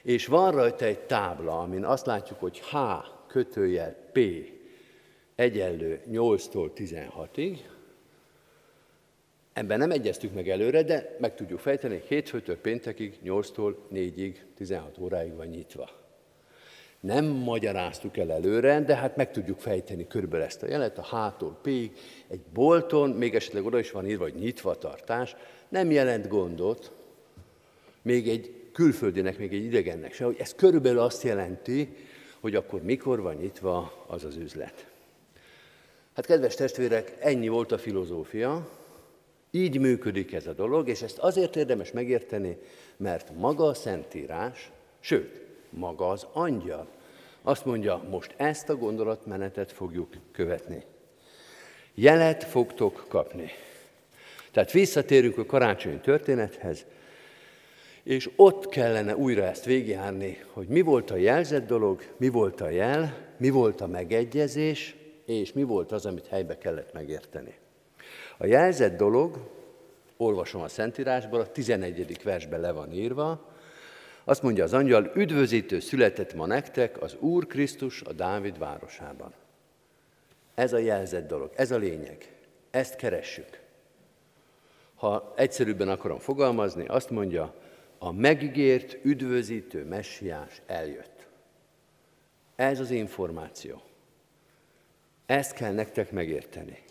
és 0.04 0.26
van 0.26 0.52
rajta 0.52 0.86
egy 0.86 1.00
tábla, 1.00 1.60
amin 1.60 1.84
azt 1.84 2.06
látjuk, 2.06 2.40
hogy 2.40 2.60
H 2.60 2.76
kötőjel 3.28 3.96
P 4.12 4.20
egyenlő 5.36 6.02
8-tól 6.12 6.70
16-ig. 6.76 7.58
Ebben 9.54 9.78
nem 9.78 9.92
egyeztük 9.92 10.34
meg 10.34 10.50
előre, 10.50 10.84
de 10.84 11.16
meg 11.20 11.36
tudjuk 11.36 11.60
fejteni, 11.60 12.02
hétfőtől 12.08 12.58
péntekig, 12.58 13.20
8-tól 13.24 13.76
4-ig, 13.94 14.36
16 14.56 14.98
óráig 14.98 15.36
van 15.36 15.48
nyitva. 15.48 16.07
Nem 17.08 17.26
magyaráztuk 17.26 18.18
el 18.18 18.32
előre, 18.32 18.82
de 18.82 18.96
hát 18.96 19.16
meg 19.16 19.32
tudjuk 19.32 19.60
fejteni 19.60 20.08
körülbelül 20.08 20.46
ezt 20.46 20.64
a 20.64 20.68
jelet, 20.68 20.98
a 20.98 21.02
hától 21.02 21.58
pég, 21.62 21.92
egy 22.28 22.42
bolton, 22.54 23.10
még 23.10 23.36
esetleg 23.36 23.66
oda 23.66 23.80
is 23.80 23.92
van 23.92 24.08
írva, 24.08 24.24
hogy 24.24 24.36
nyitva 24.36 24.76
tartás, 24.76 25.36
nem 25.70 25.92
jelent 25.92 26.28
gondot, 26.28 26.92
még 28.02 28.28
egy 28.30 28.70
külföldinek, 28.74 29.38
még 29.38 29.54
egy 29.54 29.64
idegennek 29.64 30.14
se, 30.14 30.26
hogy 30.26 30.36
ez 30.40 30.56
körülbelül 30.56 31.00
azt 31.00 31.24
jelenti, 31.24 31.96
hogy 32.40 32.56
akkor 32.56 32.82
mikor 32.82 33.22
van 33.22 33.36
nyitva 33.36 34.06
az 34.08 34.24
az 34.24 34.36
üzlet. 34.36 34.88
Hát 36.16 36.26
kedves 36.26 36.56
testvérek, 36.56 37.16
ennyi 37.20 37.48
volt 37.48 37.72
a 37.72 37.78
filozófia, 37.78 38.70
így 39.52 39.80
működik 39.80 40.34
ez 40.34 40.48
a 40.48 40.54
dolog, 40.54 40.88
és 40.88 41.02
ezt 41.02 41.18
azért 41.18 41.56
érdemes 41.56 41.92
megérteni, 41.92 42.58
mert 42.98 43.32
maga 43.38 43.66
a 43.66 43.74
Szentírás, 43.74 44.72
sőt, 45.00 45.42
maga 45.70 46.10
az 46.10 46.26
angyal 46.34 46.88
azt 47.48 47.66
mondja, 47.66 48.04
most 48.10 48.34
ezt 48.38 48.70
a 48.70 48.76
gondolatmenetet 48.76 49.72
fogjuk 49.72 50.14
követni. 50.32 50.84
Jelet 51.94 52.44
fogtok 52.44 53.06
kapni. 53.08 53.50
Tehát 54.52 54.72
visszatérünk 54.72 55.38
a 55.38 55.46
karácsonyi 55.46 56.00
történethez, 56.00 56.86
és 58.04 58.30
ott 58.36 58.70
kellene 58.70 59.16
újra 59.16 59.44
ezt 59.44 59.66
végigjárni, 59.66 60.38
hogy 60.52 60.68
mi 60.68 60.82
volt 60.82 61.12
a 61.12 61.16
jelzett 61.16 61.68
dolog, 61.68 62.02
mi 62.18 62.30
volt 62.30 62.62
a 62.62 62.70
jel, 62.70 63.18
mi 63.38 63.50
volt 63.50 63.82
a 63.82 63.88
megegyezés, 63.88 64.96
és 65.26 65.54
mi 65.54 65.64
volt 65.64 65.92
az, 65.92 66.06
amit 66.06 66.28
helybe 66.28 66.58
kellett 66.58 66.94
megérteni. 66.94 67.56
A 68.38 68.46
jelzett 68.46 68.98
dolog, 68.98 69.38
olvasom 70.18 70.62
a 70.62 70.68
Szentírásból, 70.68 71.40
a 71.40 71.52
11. 71.52 72.24
versben 72.24 72.60
le 72.60 72.72
van 72.72 72.92
írva, 72.92 73.56
azt 74.28 74.42
mondja 74.42 74.64
az 74.64 74.74
angyal, 74.74 75.12
üdvözítő 75.16 75.80
született 75.80 76.34
ma 76.34 76.46
nektek 76.46 77.02
az 77.02 77.16
Úr 77.20 77.48
Krisztus 77.48 78.02
a 78.02 78.14
Dávid 78.14 78.58
városában. 78.58 79.34
Ez 80.56 80.74
a 80.74 80.78
jelzett 80.78 81.28
dolog, 81.28 81.52
ez 81.56 81.72
a 81.72 81.78
lényeg. 81.78 82.36
Ezt 82.72 82.96
keressük. 82.96 83.60
Ha 84.96 85.34
egyszerűbben 85.36 85.90
akarom 85.90 86.20
fogalmazni, 86.20 86.86
azt 86.86 87.10
mondja, 87.10 87.54
a 87.98 88.12
megígért, 88.12 88.98
üdvözítő 89.04 89.86
messiás 89.86 90.62
eljött. 90.66 91.28
Ez 92.56 92.80
az 92.80 92.92
információ. 92.92 93.82
Ezt 95.26 95.54
kell 95.54 95.74
nektek 95.74 96.12
megérteni. 96.12 96.84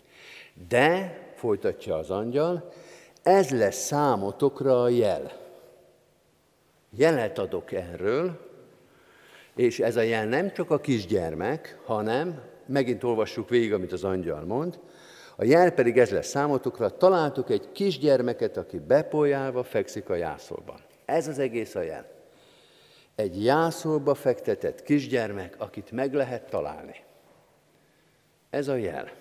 De, 0.67 1.17
folytatja 1.35 1.95
az 1.95 2.09
angyal, 2.09 2.73
ez 3.23 3.49
lesz 3.49 3.85
számotokra 3.85 4.81
a 4.81 4.89
jel. 4.89 5.46
Jelet 6.89 7.37
adok 7.37 7.71
erről, 7.71 8.51
és 9.55 9.79
ez 9.79 9.95
a 9.95 10.01
jel 10.01 10.25
nem 10.25 10.53
csak 10.53 10.71
a 10.71 10.79
kisgyermek, 10.79 11.79
hanem, 11.85 12.41
megint 12.65 13.03
olvassuk 13.03 13.49
végig, 13.49 13.73
amit 13.73 13.91
az 13.91 14.03
angyal 14.03 14.43
mond, 14.43 14.79
a 15.35 15.43
jel 15.43 15.71
pedig 15.71 15.97
ez 15.97 16.09
lesz 16.09 16.27
számotokra, 16.27 16.97
találtuk 16.97 17.49
egy 17.49 17.71
kisgyermeket, 17.71 18.57
aki 18.57 18.79
bepolyálva 18.79 19.63
fekszik 19.63 20.09
a 20.09 20.15
jászolban. 20.15 20.79
Ez 21.05 21.27
az 21.27 21.39
egész 21.39 21.75
a 21.75 21.81
jel. 21.81 22.05
Egy 23.15 23.43
jászolba 23.43 24.13
fektetett 24.13 24.83
kisgyermek, 24.83 25.55
akit 25.57 25.91
meg 25.91 26.13
lehet 26.13 26.49
találni. 26.49 26.95
Ez 28.49 28.67
a 28.67 28.75
jel. 28.75 29.11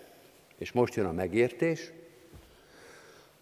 És 0.58 0.72
most 0.72 0.94
jön 0.94 1.06
a 1.06 1.12
megértés. 1.12 1.92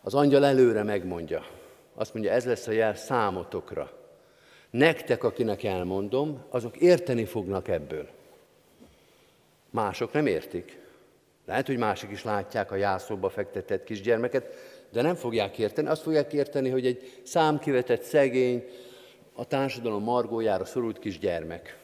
Az 0.02 0.14
angyal 0.14 0.44
előre 0.44 0.82
megmondja. 0.82 1.46
Azt 1.94 2.14
mondja, 2.14 2.32
ez 2.32 2.44
lesz 2.44 2.66
a 2.66 2.72
jel 2.72 2.94
számotokra. 2.94 4.03
Nektek, 4.74 5.24
akinek 5.24 5.62
elmondom, 5.62 6.44
azok 6.48 6.76
érteni 6.76 7.24
fognak 7.24 7.68
ebből. 7.68 8.08
Mások 9.70 10.12
nem 10.12 10.26
értik. 10.26 10.78
Lehet, 11.46 11.66
hogy 11.66 11.76
mások 11.76 12.10
is 12.10 12.24
látják 12.24 12.70
a 12.70 12.76
jászóba 12.76 13.28
fektetett 13.28 13.84
kisgyermeket, 13.84 14.54
de 14.92 15.02
nem 15.02 15.14
fogják 15.14 15.58
érteni. 15.58 15.88
Azt 15.88 16.02
fogják 16.02 16.32
érteni, 16.32 16.68
hogy 16.68 16.86
egy 16.86 17.20
számkivetett 17.22 18.02
szegény, 18.02 18.64
a 19.32 19.44
társadalom 19.44 20.02
margójára 20.02 20.64
szorult 20.64 20.98
kisgyermek. 20.98 21.78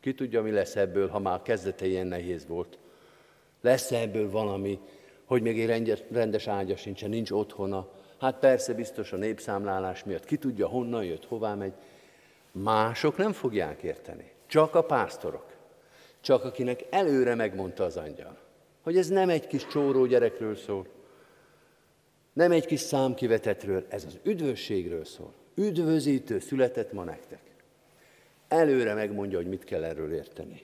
Ki 0.00 0.14
tudja, 0.14 0.42
mi 0.42 0.50
lesz 0.50 0.76
ebből, 0.76 1.08
ha 1.08 1.18
már 1.18 1.42
kezdete 1.42 1.86
ilyen 1.86 2.06
nehéz 2.06 2.46
volt. 2.46 2.78
Lesz 3.60 3.92
ebből 3.92 4.30
valami, 4.30 4.78
hogy 5.24 5.42
még 5.42 5.60
egy 5.60 6.04
rendes 6.10 6.46
ágya 6.46 6.76
sincsen, 6.76 7.10
nincs 7.10 7.30
otthona. 7.30 7.88
Hát 8.20 8.38
persze, 8.38 8.74
biztos 8.74 9.12
a 9.12 9.16
népszámlálás 9.16 10.04
miatt. 10.04 10.24
Ki 10.24 10.36
tudja, 10.36 10.66
honnan 10.66 11.04
jött, 11.04 11.26
hová 11.26 11.54
megy. 11.54 11.72
Mások 12.62 13.16
nem 13.16 13.32
fogják 13.32 13.82
érteni. 13.82 14.32
Csak 14.46 14.74
a 14.74 14.82
pásztorok. 14.82 15.46
Csak 16.20 16.44
akinek 16.44 16.84
előre 16.90 17.34
megmondta 17.34 17.84
az 17.84 17.96
angyal, 17.96 18.38
hogy 18.82 18.96
ez 18.96 19.08
nem 19.08 19.28
egy 19.28 19.46
kis 19.46 19.66
csóró 19.66 20.06
gyerekről 20.06 20.56
szól, 20.56 20.86
nem 22.32 22.52
egy 22.52 22.66
kis 22.66 22.80
számkivetetről, 22.80 23.86
ez 23.88 24.04
az 24.04 24.18
üdvösségről 24.22 25.04
szól. 25.04 25.32
Üdvözítő 25.54 26.38
született 26.38 26.92
ma 26.92 27.04
nektek. 27.04 27.40
Előre 28.48 28.94
megmondja, 28.94 29.38
hogy 29.38 29.48
mit 29.48 29.64
kell 29.64 29.84
erről 29.84 30.12
érteni. 30.12 30.62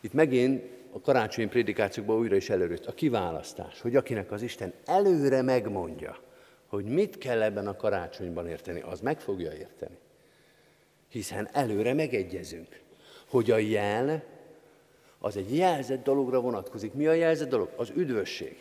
Itt 0.00 0.12
megint 0.12 0.64
a 0.92 1.00
karácsonyi 1.00 1.48
prédikációkban 1.48 2.16
újra 2.16 2.36
is 2.36 2.50
előrőtt 2.50 2.86
a 2.86 2.94
kiválasztás, 2.94 3.80
hogy 3.80 3.96
akinek 3.96 4.30
az 4.30 4.42
Isten 4.42 4.72
előre 4.84 5.42
megmondja, 5.42 6.18
hogy 6.66 6.84
mit 6.84 7.18
kell 7.18 7.42
ebben 7.42 7.66
a 7.66 7.76
karácsonyban 7.76 8.48
érteni, 8.48 8.80
az 8.80 9.00
meg 9.00 9.20
fogja 9.20 9.52
érteni. 9.52 9.98
Hiszen 11.08 11.48
előre 11.52 11.94
megegyezünk, 11.94 12.80
hogy 13.28 13.50
a 13.50 13.56
jel 13.56 14.24
az 15.18 15.36
egy 15.36 15.56
jelzett 15.56 16.04
dologra 16.04 16.40
vonatkozik. 16.40 16.92
Mi 16.92 17.06
a 17.06 17.12
jelzett 17.12 17.48
dolog? 17.48 17.68
Az 17.76 17.92
üdvösség. 17.94 18.56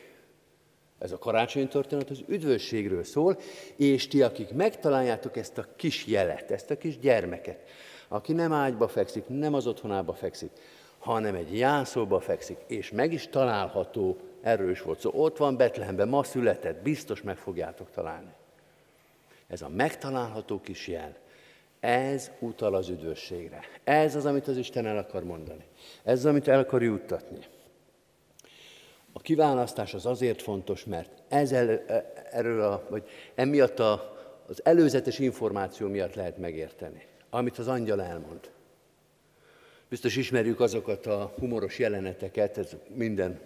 Ez 1.00 1.12
a 1.12 1.18
karácsonyi 1.18 1.68
történet 1.68 2.10
az 2.10 2.24
üdvösségről 2.28 3.04
szól, 3.04 3.40
és 3.76 4.08
ti, 4.08 4.22
akik 4.22 4.54
megtaláljátok 4.54 5.38
ezt 5.38 5.58
a 5.58 5.66
kis 5.76 6.06
jelet, 6.06 6.52
ezt 6.52 6.72
a 6.72 6.78
kis 6.78 7.00
gyermeket, 7.00 7.60
aki 8.08 8.34
nem 8.34 8.54
ágyba 8.54 8.88
fekszik, 8.88 9.24
nem 9.28 9.54
az 9.54 9.68
otthonába 9.68 10.14
fekszik, 10.14 10.52
hanem 10.98 11.36
egy 11.36 11.58
jászóba 11.58 12.20
fekszik, 12.20 12.58
és 12.68 12.92
meg 12.92 13.14
is 13.14 13.28
található, 13.28 14.18
erről 14.42 14.72
is 14.72 14.82
volt 14.82 15.00
szó, 15.00 15.10
szóval 15.10 15.26
ott 15.26 15.38
van 15.38 15.58
Betlehemben, 15.58 16.08
ma 16.08 16.24
született, 16.24 16.82
biztos 16.82 17.22
meg 17.22 17.38
fogjátok 17.38 17.92
találni. 17.92 18.32
Ez 19.48 19.62
a 19.62 19.70
megtalálható 19.70 20.62
kis 20.62 20.88
jel, 20.88 21.16
ez 21.80 22.32
utal 22.40 22.76
az 22.76 22.90
üdvösségre. 22.90 23.60
Ez 23.84 24.16
az, 24.16 24.26
amit 24.26 24.48
az 24.48 24.58
Isten 24.58 24.86
el 24.86 24.98
akar 24.98 25.24
mondani. 25.24 25.66
Ez 26.04 26.18
az, 26.18 26.26
amit 26.26 26.48
el 26.48 26.60
akar 26.60 26.84
juttatni. 26.84 27.40
A 29.12 29.20
kiválasztás 29.20 29.94
az 29.94 30.06
azért 30.06 30.42
fontos, 30.42 30.86
mert 30.86 31.12
ezzel, 31.28 31.70
e, 31.70 32.12
erről 32.32 32.62
a, 32.62 32.86
vagy 32.90 33.04
emiatt 33.36 33.80
a, 33.80 34.18
az 34.48 34.66
előzetes 34.66 35.20
információ 35.20 35.88
miatt 35.88 36.14
lehet 36.14 36.38
megérteni, 36.38 37.06
amit 37.30 37.58
az 37.58 37.68
angyal 37.68 38.02
elmond. 38.02 38.52
Biztos 39.90 40.16
ismerjük 40.16 40.60
azokat 40.60 41.06
a 41.06 41.34
humoros 41.40 41.80
jeleneteket, 41.80 42.58
ez 42.58 42.76
minden 42.94 43.40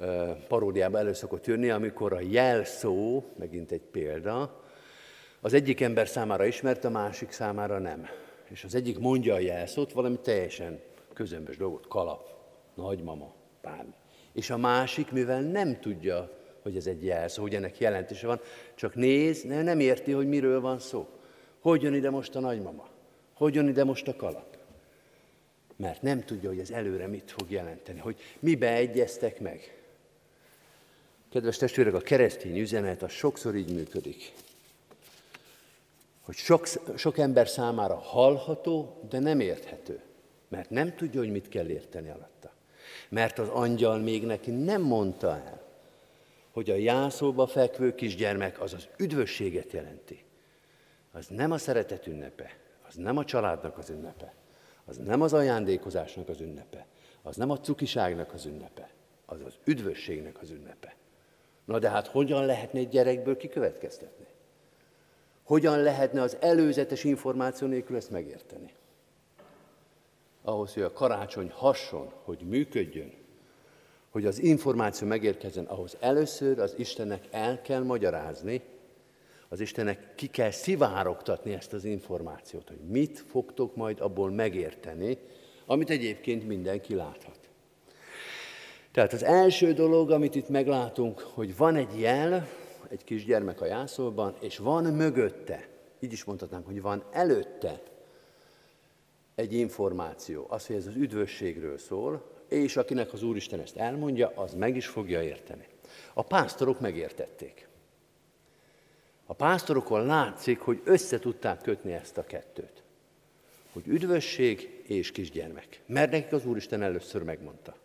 e, 0.00 0.06
paródiában 0.48 1.00
elő 1.00 1.12
szokott 1.12 1.46
jönni, 1.46 1.70
amikor 1.70 2.12
a 2.12 2.20
jelszó, 2.20 3.24
megint 3.38 3.72
egy 3.72 3.84
példa, 3.90 4.61
az 5.44 5.52
egyik 5.52 5.80
ember 5.80 6.08
számára 6.08 6.44
ismert, 6.44 6.84
a 6.84 6.90
másik 6.90 7.30
számára 7.30 7.78
nem. 7.78 8.06
És 8.48 8.64
az 8.64 8.74
egyik 8.74 8.98
mondja 8.98 9.34
a 9.34 9.38
jelszót, 9.38 9.92
valami 9.92 10.18
teljesen 10.18 10.80
közömbös 11.12 11.56
dolgot, 11.56 11.88
kalap, 11.88 12.28
nagymama, 12.74 13.34
bármi. 13.62 13.92
És 14.32 14.50
a 14.50 14.56
másik, 14.56 15.10
mivel 15.10 15.40
nem 15.40 15.80
tudja, 15.80 16.30
hogy 16.62 16.76
ez 16.76 16.86
egy 16.86 17.04
jelszó, 17.04 17.42
hogy 17.42 17.54
ennek 17.54 17.78
jelentése 17.78 18.26
van, 18.26 18.40
csak 18.74 18.94
néz, 18.94 19.42
nem 19.42 19.80
érti, 19.80 20.12
hogy 20.12 20.28
miről 20.28 20.60
van 20.60 20.78
szó. 20.78 21.08
Hogy 21.60 21.82
jön 21.82 21.94
ide 21.94 22.10
most 22.10 22.34
a 22.34 22.40
nagymama? 22.40 22.88
Hogy 23.34 23.54
jön 23.54 23.68
ide 23.68 23.84
most 23.84 24.08
a 24.08 24.16
kalap? 24.16 24.56
Mert 25.76 26.02
nem 26.02 26.24
tudja, 26.24 26.48
hogy 26.48 26.58
ez 26.58 26.70
előre 26.70 27.06
mit 27.06 27.30
fog 27.30 27.50
jelenteni, 27.50 27.98
hogy 27.98 28.16
mibe 28.38 28.72
egyeztek 28.74 29.40
meg. 29.40 29.82
Kedves 31.30 31.56
testvérek, 31.56 31.94
a 31.94 32.00
keresztény 32.00 32.58
üzenet 32.58 33.02
az 33.02 33.10
sokszor 33.10 33.54
így 33.54 33.72
működik. 33.72 34.32
Hogy 36.22 36.34
sok, 36.34 36.66
sok 36.96 37.18
ember 37.18 37.48
számára 37.48 37.96
hallható, 37.96 39.00
de 39.08 39.18
nem 39.18 39.40
érthető. 39.40 40.00
Mert 40.48 40.70
nem 40.70 40.94
tudja, 40.94 41.20
hogy 41.20 41.30
mit 41.30 41.48
kell 41.48 41.68
érteni 41.68 42.08
alatta 42.08 42.32
mert 43.08 43.38
az 43.38 43.48
angyal 43.48 43.98
még 43.98 44.26
neki 44.26 44.50
nem 44.50 44.82
mondta 44.82 45.28
el, 45.28 45.60
hogy 46.50 46.70
a 46.70 46.74
jászóba 46.74 47.46
fekvő 47.46 47.94
kisgyermek 47.94 48.60
az 48.60 48.72
az 48.72 48.88
üdvösséget 48.96 49.72
jelenti. 49.72 50.24
Az 51.12 51.26
nem 51.26 51.52
a 51.52 51.58
szeretet 51.58 52.06
ünnepe, 52.06 52.56
az 52.88 52.94
nem 52.94 53.16
a 53.16 53.24
családnak 53.24 53.78
az 53.78 53.90
ünnepe, 53.90 54.34
az 54.84 54.96
nem 54.96 55.22
az 55.22 55.32
ajándékozásnak 55.32 56.28
az 56.28 56.40
ünnepe, 56.40 56.86
az 57.22 57.36
nem 57.36 57.50
a 57.50 57.60
cukiságnak 57.60 58.32
az 58.32 58.46
ünnepe, 58.46 58.90
az 59.26 59.40
az 59.46 59.54
üdvösségnek 59.64 60.40
az 60.40 60.50
ünnepe. 60.50 60.94
Na 61.64 61.78
de 61.78 61.88
hát 61.88 62.06
hogyan 62.06 62.46
lehetne 62.46 62.78
egy 62.78 62.88
gyerekből 62.88 63.36
kikövetkeztetni? 63.36 64.26
Hogyan 65.52 65.82
lehetne 65.82 66.22
az 66.22 66.36
előzetes 66.40 67.04
információ 67.04 67.66
nélkül 67.66 67.96
ezt 67.96 68.10
megérteni? 68.10 68.72
Ahhoz, 70.42 70.74
hogy 70.74 70.82
a 70.82 70.92
karácsony 70.92 71.50
hasson, 71.50 72.12
hogy 72.24 72.38
működjön, 72.48 73.12
hogy 74.10 74.26
az 74.26 74.42
információ 74.42 75.08
megérkezzen, 75.08 75.64
ahhoz 75.64 75.96
először 76.00 76.58
az 76.58 76.74
Istennek 76.76 77.28
el 77.30 77.60
kell 77.60 77.82
magyarázni, 77.82 78.62
az 79.48 79.60
Istennek 79.60 80.14
ki 80.14 80.26
kell 80.26 80.50
szivárogtatni 80.50 81.52
ezt 81.52 81.72
az 81.72 81.84
információt, 81.84 82.68
hogy 82.68 82.80
mit 82.88 83.24
fogtok 83.30 83.76
majd 83.76 84.00
abból 84.00 84.30
megérteni, 84.30 85.18
amit 85.66 85.90
egyébként 85.90 86.46
mindenki 86.46 86.94
láthat. 86.94 87.38
Tehát 88.92 89.12
az 89.12 89.22
első 89.22 89.72
dolog, 89.72 90.10
amit 90.10 90.34
itt 90.34 90.48
meglátunk, 90.48 91.20
hogy 91.20 91.56
van 91.56 91.76
egy 91.76 92.00
jel, 92.00 92.48
egy 92.92 93.04
kisgyermek 93.04 93.60
a 93.60 93.66
jászolban, 93.66 94.36
és 94.40 94.58
van 94.58 94.84
mögötte, 94.84 95.68
így 96.00 96.12
is 96.12 96.24
mondhatnánk, 96.24 96.66
hogy 96.66 96.82
van 96.82 97.04
előtte 97.10 97.82
egy 99.34 99.52
információ, 99.52 100.46
az, 100.48 100.66
hogy 100.66 100.76
ez 100.76 100.86
az 100.86 100.94
üdvösségről 100.94 101.78
szól, 101.78 102.30
és 102.48 102.76
akinek 102.76 103.12
az 103.12 103.22
Úristen 103.22 103.60
ezt 103.60 103.76
elmondja, 103.76 104.32
az 104.34 104.54
meg 104.54 104.76
is 104.76 104.86
fogja 104.86 105.22
érteni. 105.22 105.66
A 106.14 106.22
pásztorok 106.22 106.80
megértették. 106.80 107.68
A 109.26 109.34
pásztorokon 109.34 110.06
látszik, 110.06 110.60
hogy 110.60 110.80
össze 110.84 111.18
tudták 111.18 111.60
kötni 111.60 111.92
ezt 111.92 112.18
a 112.18 112.24
kettőt. 112.24 112.82
Hogy 113.72 113.86
üdvösség 113.86 114.82
és 114.86 115.12
kisgyermek. 115.12 115.80
Mert 115.86 116.10
nekik 116.10 116.32
az 116.32 116.46
Úristen 116.46 116.82
először 116.82 117.22
megmondta. 117.22 117.76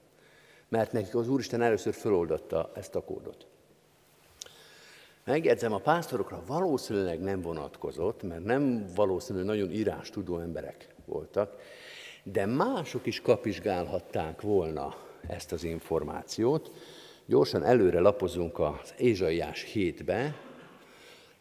Mert 0.67 0.91
nekik 0.91 1.15
az 1.15 1.29
Úristen 1.29 1.61
először 1.61 1.93
föloldotta 1.93 2.71
ezt 2.75 2.95
a 2.95 3.03
kódot. 3.03 3.47
Megjegyzem, 5.27 5.73
a 5.73 5.77
pásztorokra 5.77 6.43
valószínűleg 6.45 7.19
nem 7.19 7.41
vonatkozott, 7.41 8.23
mert 8.23 8.43
nem 8.43 8.85
valószínűleg 8.95 9.47
nagyon 9.47 9.71
írás 9.71 10.09
tudó 10.09 10.39
emberek 10.39 10.87
voltak, 11.05 11.55
de 12.23 12.45
mások 12.45 13.05
is 13.05 13.21
kapizsgálhatták 13.21 14.41
volna 14.41 14.95
ezt 15.27 15.51
az 15.51 15.63
információt. 15.63 16.71
Gyorsan 17.25 17.63
előre 17.63 17.99
lapozunk 17.99 18.59
az 18.59 18.93
Ézsaiás 18.97 19.65
7-be, 19.73 20.35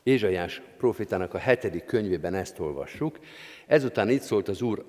Ézsaiás 0.03 0.63
profitának 0.79 1.35
a 1.35 1.39
hetedik 1.39 1.85
könyvében 1.85 2.35
ezt 2.35 2.59
olvassuk. 2.59 3.19
Ezután 3.67 4.09
itt 4.09 4.23
szólt 4.23 4.49
az 4.49 4.63
Úr 4.63 4.85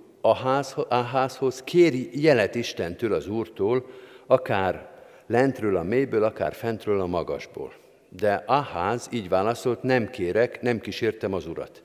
Aházhoz, 0.90 1.64
kéri 1.64 2.22
jelet 2.22 2.56
Istentől 2.56 3.14
az 3.14 3.28
Úrtól, 3.28 3.86
akár 4.26 4.90
lentről 5.28 5.76
a 5.76 5.84
mélyből, 5.84 6.24
akár 6.24 6.54
fentről 6.54 7.02
a 7.02 7.08
magasból. 7.08 7.86
De 8.10 8.44
Aház 8.46 9.08
így 9.12 9.30
válaszolt, 9.30 9.84
nem 9.84 10.10
kérek, 10.10 10.62
nem 10.62 10.80
kísértem 10.80 11.34
az 11.34 11.48
urat. 11.48 11.84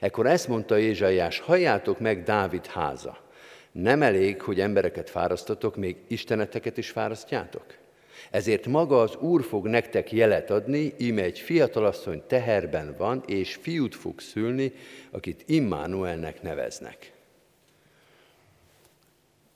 Ekkor 0.00 0.26
ezt 0.26 0.48
mondta 0.48 0.78
Ézsaiás, 0.78 1.38
halljátok 1.38 2.00
meg 2.00 2.22
Dávid 2.22 2.66
háza. 2.66 3.18
Nem 3.72 4.02
elég, 4.02 4.42
hogy 4.42 4.60
embereket 4.60 5.10
fárasztatok, 5.10 5.76
még 5.76 5.96
isteneteket 6.08 6.76
is 6.76 6.90
fárasztjátok? 6.90 7.64
Ezért 8.30 8.66
maga 8.66 9.00
az 9.00 9.16
Úr 9.16 9.44
fog 9.44 9.66
nektek 9.66 10.12
jelet 10.12 10.50
adni, 10.50 10.94
íme 10.98 11.22
egy 11.22 11.38
fiatalasszony 11.38 12.22
teherben 12.26 12.94
van, 12.98 13.22
és 13.26 13.54
fiút 13.54 13.94
fog 13.94 14.20
szülni, 14.20 14.72
akit 15.10 15.44
Immanuelnek 15.46 16.42
neveznek. 16.42 17.12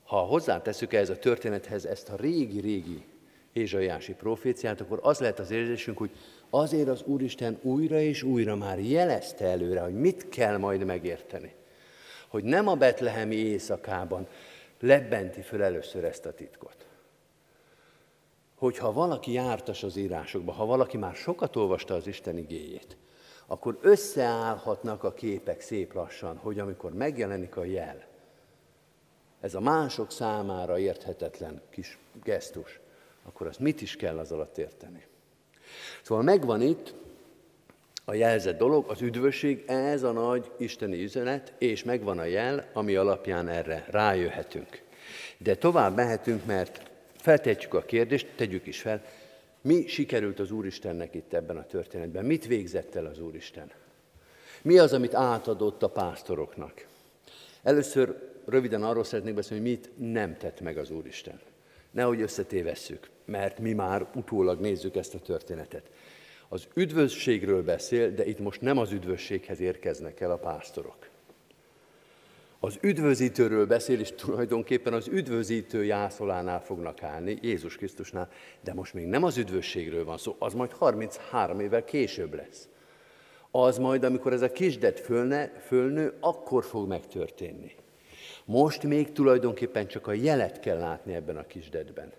Ha 0.03 0.17
hozzáteszük 0.17 0.93
ehhez 0.93 1.09
a 1.09 1.17
történethez 1.17 1.85
ezt 1.85 2.09
a 2.09 2.15
régi-régi 2.15 3.03
Ézsaiási 3.53 4.13
proféciát, 4.13 4.81
akkor 4.81 4.99
az 5.01 5.19
lehet 5.19 5.39
az 5.39 5.51
érzésünk, 5.51 5.97
hogy 5.97 6.11
azért 6.49 6.87
az 6.87 7.01
Úristen 7.05 7.59
újra 7.61 7.99
és 7.99 8.23
újra 8.23 8.55
már 8.55 8.79
jelezte 8.79 9.45
előre, 9.45 9.81
hogy 9.81 9.93
mit 9.93 10.29
kell 10.29 10.57
majd 10.57 10.85
megérteni. 10.85 11.53
Hogy 12.27 12.43
nem 12.43 12.67
a 12.67 12.75
betlehemi 12.75 13.35
éjszakában 13.35 14.27
lebbenti 14.79 15.41
föl 15.41 15.63
először 15.63 16.03
ezt 16.03 16.25
a 16.25 16.33
titkot. 16.33 16.85
Hogyha 18.55 18.93
valaki 18.93 19.31
jártas 19.31 19.83
az 19.83 19.95
írásokba, 19.95 20.51
ha 20.51 20.65
valaki 20.65 20.97
már 20.97 21.15
sokat 21.15 21.55
olvasta 21.55 21.93
az 21.93 22.07
Isten 22.07 22.37
igéjét, 22.37 22.97
akkor 23.45 23.77
összeállhatnak 23.81 25.03
a 25.03 25.13
képek 25.13 25.61
szép 25.61 25.93
lassan, 25.93 26.37
hogy 26.37 26.59
amikor 26.59 26.93
megjelenik 26.93 27.55
a 27.55 27.63
jel, 27.63 28.09
ez 29.39 29.55
a 29.55 29.59
mások 29.59 30.11
számára 30.11 30.79
érthetetlen 30.79 31.61
kis 31.69 31.97
gesztus, 32.23 32.80
akkor 33.23 33.47
azt 33.47 33.59
mit 33.59 33.81
is 33.81 33.95
kell 33.95 34.17
az 34.17 34.31
alatt 34.31 34.57
érteni? 34.57 35.05
Szóval 36.01 36.23
megvan 36.23 36.61
itt 36.61 36.93
a 38.05 38.13
jelzett 38.13 38.57
dolog, 38.57 38.89
az 38.89 39.01
üdvösség, 39.01 39.63
ez 39.67 40.03
a 40.03 40.11
nagy 40.11 40.51
isteni 40.57 41.03
üzenet, 41.03 41.53
és 41.57 41.83
megvan 41.83 42.19
a 42.19 42.23
jel, 42.23 42.69
ami 42.73 42.95
alapján 42.95 43.47
erre 43.47 43.85
rájöhetünk. 43.89 44.81
De 45.37 45.55
tovább 45.55 45.95
mehetünk, 45.95 46.45
mert 46.45 46.91
feltetjük 47.15 47.73
a 47.73 47.81
kérdést, 47.81 48.27
tegyük 48.35 48.67
is 48.67 48.81
fel, 48.81 49.03
mi 49.61 49.87
sikerült 49.87 50.39
az 50.39 50.51
Úristennek 50.51 51.15
itt 51.15 51.33
ebben 51.33 51.57
a 51.57 51.65
történetben? 51.65 52.25
Mit 52.25 52.45
végzett 52.45 52.95
el 52.95 53.05
az 53.05 53.19
Úristen? 53.19 53.71
Mi 54.61 54.77
az, 54.77 54.93
amit 54.93 55.13
átadott 55.13 55.83
a 55.83 55.89
pásztoroknak? 55.89 56.85
Először 57.63 58.29
röviden 58.45 58.83
arról 58.83 59.03
szeretnék 59.03 59.33
beszélni, 59.33 59.63
hogy 59.63 59.71
mit 59.71 60.11
nem 60.11 60.37
tett 60.37 60.59
meg 60.59 60.77
az 60.77 60.89
Úristen. 60.89 61.39
Nehogy 61.91 62.21
összetévesszük, 62.21 63.09
mert 63.25 63.59
mi 63.59 63.73
már 63.73 64.07
utólag 64.15 64.59
nézzük 64.59 64.95
ezt 64.95 65.13
a 65.13 65.19
történetet. 65.19 65.89
Az 66.49 66.67
üdvösségről 66.73 67.63
beszél, 67.63 68.11
de 68.11 68.25
itt 68.25 68.39
most 68.39 68.61
nem 68.61 68.77
az 68.77 68.91
üdvösséghez 68.91 69.59
érkeznek 69.59 70.19
el 70.19 70.31
a 70.31 70.37
pásztorok. 70.37 71.09
Az 72.59 72.77
üdvözítőről 72.81 73.65
beszél, 73.65 73.99
és 73.99 74.11
tulajdonképpen 74.11 74.93
az 74.93 75.07
üdvözítő 75.07 75.83
jászolánál 75.83 76.61
fognak 76.61 77.03
állni, 77.03 77.39
Jézus 77.41 77.75
Krisztusnál, 77.75 78.29
de 78.63 78.73
most 78.73 78.93
még 78.93 79.05
nem 79.05 79.23
az 79.23 79.37
üdvösségről 79.37 80.05
van 80.05 80.17
szó, 80.17 80.35
az 80.39 80.53
majd 80.53 80.71
33 80.71 81.59
évvel 81.59 81.83
később 81.83 82.33
lesz. 82.33 82.67
Az 83.51 83.77
majd, 83.77 84.03
amikor 84.03 84.33
ez 84.33 84.41
a 84.41 84.51
kisdet 84.51 84.99
fölne, 84.99 85.47
fölnő, 85.47 86.13
akkor 86.19 86.63
fog 86.63 86.87
megtörténni. 86.87 87.75
Most 88.51 88.83
még 88.83 89.11
tulajdonképpen 89.11 89.87
csak 89.87 90.07
a 90.07 90.13
jelet 90.13 90.59
kell 90.59 90.77
látni 90.77 91.13
ebben 91.13 91.37
a 91.37 91.47
kisdedben. 91.47 92.11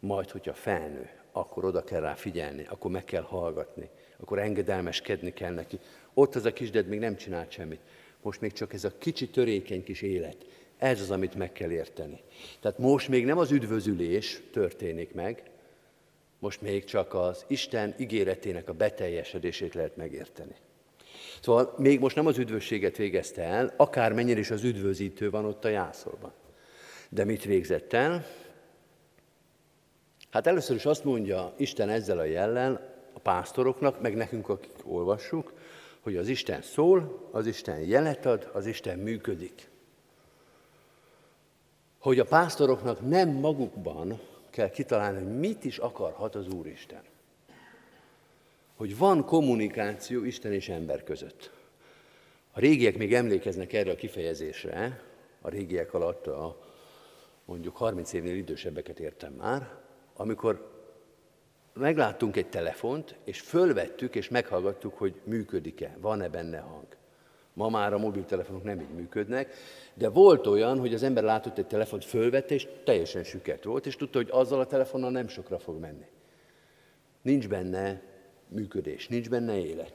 Majd, 0.00 0.30
hogyha 0.30 0.54
felnő, 0.54 1.10
akkor 1.32 1.64
oda 1.64 1.84
kell 1.84 2.00
rá 2.00 2.14
figyelni, 2.14 2.66
akkor 2.68 2.90
meg 2.90 3.04
kell 3.04 3.22
hallgatni, 3.22 3.88
akkor 4.16 4.38
engedelmeskedni 4.38 5.32
kell 5.32 5.52
neki. 5.52 5.78
Ott 6.14 6.34
az 6.34 6.44
a 6.44 6.52
kisded 6.52 6.86
még 6.86 6.98
nem 6.98 7.16
csinált 7.16 7.50
semmit. 7.50 7.80
Most 8.22 8.40
még 8.40 8.52
csak 8.52 8.72
ez 8.72 8.84
a 8.84 8.98
kicsi 8.98 9.28
törékeny 9.28 9.84
kis 9.84 10.02
élet. 10.02 10.36
Ez 10.78 11.00
az, 11.00 11.10
amit 11.10 11.34
meg 11.34 11.52
kell 11.52 11.70
érteni. 11.70 12.20
Tehát 12.60 12.78
most 12.78 13.08
még 13.08 13.24
nem 13.24 13.38
az 13.38 13.50
üdvözülés 13.50 14.42
történik 14.50 15.14
meg, 15.14 15.42
most 16.38 16.60
még 16.60 16.84
csak 16.84 17.14
az 17.14 17.44
Isten 17.46 17.94
ígéretének 17.98 18.68
a 18.68 18.72
beteljesedését 18.72 19.74
lehet 19.74 19.96
megérteni. 19.96 20.54
Szóval 21.42 21.74
még 21.76 22.00
most 22.00 22.16
nem 22.16 22.26
az 22.26 22.38
üdvösséget 22.38 22.96
végezte 22.96 23.42
el, 23.42 23.74
akármennyire 23.76 24.38
is 24.38 24.50
az 24.50 24.62
üdvözítő 24.62 25.30
van 25.30 25.44
ott 25.44 25.64
a 25.64 25.68
jászolban. 25.68 26.32
De 27.08 27.24
mit 27.24 27.44
végzett 27.44 27.92
el? 27.92 28.24
Hát 30.30 30.46
először 30.46 30.76
is 30.76 30.84
azt 30.84 31.04
mondja 31.04 31.54
Isten 31.56 31.88
ezzel 31.88 32.18
a 32.18 32.24
jellel 32.24 32.94
a 33.12 33.18
pásztoroknak, 33.18 34.00
meg 34.00 34.16
nekünk, 34.16 34.48
akik 34.48 34.72
olvassuk, 34.84 35.52
hogy 36.00 36.16
az 36.16 36.28
Isten 36.28 36.62
szól, 36.62 37.28
az 37.30 37.46
Isten 37.46 37.80
jelet 37.80 38.26
ad, 38.26 38.50
az 38.52 38.66
Isten 38.66 38.98
működik. 38.98 39.70
Hogy 41.98 42.18
a 42.18 42.24
pásztoroknak 42.24 43.08
nem 43.08 43.28
magukban 43.28 44.20
kell 44.50 44.70
kitalálni, 44.70 45.22
hogy 45.22 45.38
mit 45.38 45.64
is 45.64 45.78
akarhat 45.78 46.34
az 46.34 46.46
Úristen 46.48 47.02
hogy 48.82 48.98
van 48.98 49.24
kommunikáció 49.24 50.24
Isten 50.24 50.52
és 50.52 50.68
ember 50.68 51.04
között. 51.04 51.50
A 52.52 52.60
régiek 52.60 52.96
még 52.96 53.14
emlékeznek 53.14 53.72
erre 53.72 53.90
a 53.90 53.94
kifejezésre, 53.94 55.02
a 55.40 55.48
régiek 55.48 55.94
alatt 55.94 56.26
a 56.26 56.60
mondjuk 57.44 57.76
30 57.76 58.12
évnél 58.12 58.34
idősebbeket 58.34 59.00
értem 59.00 59.32
már, 59.32 59.68
amikor 60.16 60.70
megláttunk 61.72 62.36
egy 62.36 62.48
telefont, 62.48 63.14
és 63.24 63.40
fölvettük, 63.40 64.14
és 64.14 64.28
meghallgattuk, 64.28 64.98
hogy 64.98 65.14
működik-e, 65.24 65.96
van-e 66.00 66.28
benne 66.28 66.58
hang. 66.58 66.86
Ma 67.52 67.68
már 67.68 67.92
a 67.92 67.98
mobiltelefonok 67.98 68.62
nem 68.62 68.80
így 68.80 68.94
működnek, 68.94 69.54
de 69.94 70.08
volt 70.08 70.46
olyan, 70.46 70.78
hogy 70.78 70.94
az 70.94 71.02
ember 71.02 71.22
látott 71.22 71.58
egy 71.58 71.66
telefont, 71.66 72.04
fölvette, 72.04 72.54
és 72.54 72.68
teljesen 72.84 73.24
süket 73.24 73.64
volt, 73.64 73.86
és 73.86 73.96
tudta, 73.96 74.18
hogy 74.18 74.28
azzal 74.30 74.60
a 74.60 74.66
telefonnal 74.66 75.10
nem 75.10 75.28
sokra 75.28 75.58
fog 75.58 75.78
menni. 75.78 76.06
Nincs 77.22 77.48
benne 77.48 78.10
működés, 78.54 79.08
nincs 79.08 79.28
benne 79.28 79.66
élet. 79.66 79.92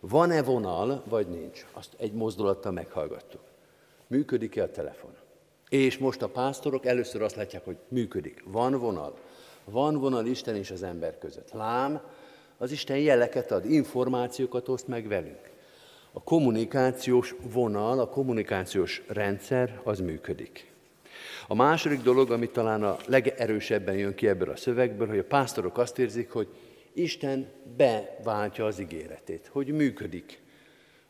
Van-e 0.00 0.42
vonal, 0.42 1.02
vagy 1.08 1.26
nincs? 1.26 1.66
Azt 1.72 1.94
egy 1.96 2.12
mozdulattal 2.12 2.72
meghallgattuk. 2.72 3.40
Működik-e 4.06 4.62
a 4.62 4.70
telefon? 4.70 5.10
És 5.68 5.98
most 5.98 6.22
a 6.22 6.28
pásztorok 6.28 6.86
először 6.86 7.22
azt 7.22 7.36
látják, 7.36 7.64
hogy 7.64 7.76
működik. 7.88 8.42
Van 8.46 8.78
vonal. 8.78 9.18
Van 9.64 9.98
vonal 9.98 10.26
Isten 10.26 10.56
és 10.56 10.70
az 10.70 10.82
ember 10.82 11.18
között. 11.18 11.52
Lám, 11.52 12.00
az 12.58 12.72
Isten 12.72 12.98
jeleket 12.98 13.50
ad, 13.50 13.70
információkat 13.70 14.68
oszt 14.68 14.88
meg 14.88 15.08
velünk. 15.08 15.50
A 16.12 16.22
kommunikációs 16.22 17.34
vonal, 17.52 18.00
a 18.00 18.08
kommunikációs 18.08 19.02
rendszer 19.06 19.80
az 19.84 20.00
működik. 20.00 20.72
A 21.48 21.54
második 21.54 22.02
dolog, 22.02 22.30
ami 22.30 22.48
talán 22.48 22.82
a 22.82 22.96
legerősebben 23.06 23.96
jön 23.96 24.14
ki 24.14 24.28
ebből 24.28 24.50
a 24.50 24.56
szövegből, 24.56 25.08
hogy 25.08 25.18
a 25.18 25.24
pásztorok 25.24 25.78
azt 25.78 25.98
érzik, 25.98 26.30
hogy 26.30 26.48
Isten 26.96 27.46
beváltja 27.76 28.66
az 28.66 28.78
ígéretét, 28.78 29.48
hogy 29.52 29.72
működik, 29.72 30.40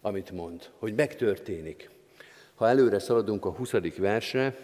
amit 0.00 0.30
mond, 0.30 0.70
hogy 0.78 0.94
megtörténik. 0.94 1.90
Ha 2.54 2.68
előre 2.68 2.98
szaladunk 2.98 3.44
a 3.44 3.50
20. 3.50 3.72
versre, 3.96 4.56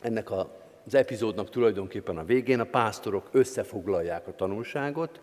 ennek 0.00 0.30
a, 0.30 0.56
az 0.86 0.94
epizódnak 0.94 1.50
tulajdonképpen 1.50 2.18
a 2.18 2.24
végén 2.24 2.60
a 2.60 2.64
pásztorok 2.64 3.28
összefoglalják 3.32 4.28
a 4.28 4.34
tanulságot, 4.34 5.20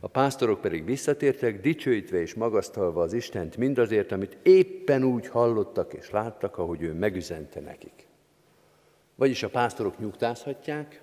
a 0.00 0.08
pásztorok 0.08 0.60
pedig 0.60 0.84
visszatértek, 0.84 1.60
dicsőítve 1.60 2.20
és 2.20 2.34
magasztalva 2.34 3.02
az 3.02 3.12
Istent 3.12 3.56
mindazért, 3.56 4.12
amit 4.12 4.36
éppen 4.42 5.04
úgy 5.04 5.28
hallottak 5.28 5.92
és 5.92 6.10
láttak, 6.10 6.58
ahogy 6.58 6.82
ő 6.82 6.92
megüzente 6.92 7.60
nekik. 7.60 8.06
Vagyis 9.14 9.42
a 9.42 9.48
pásztorok 9.48 9.98
nyugtázhatják, 9.98 11.00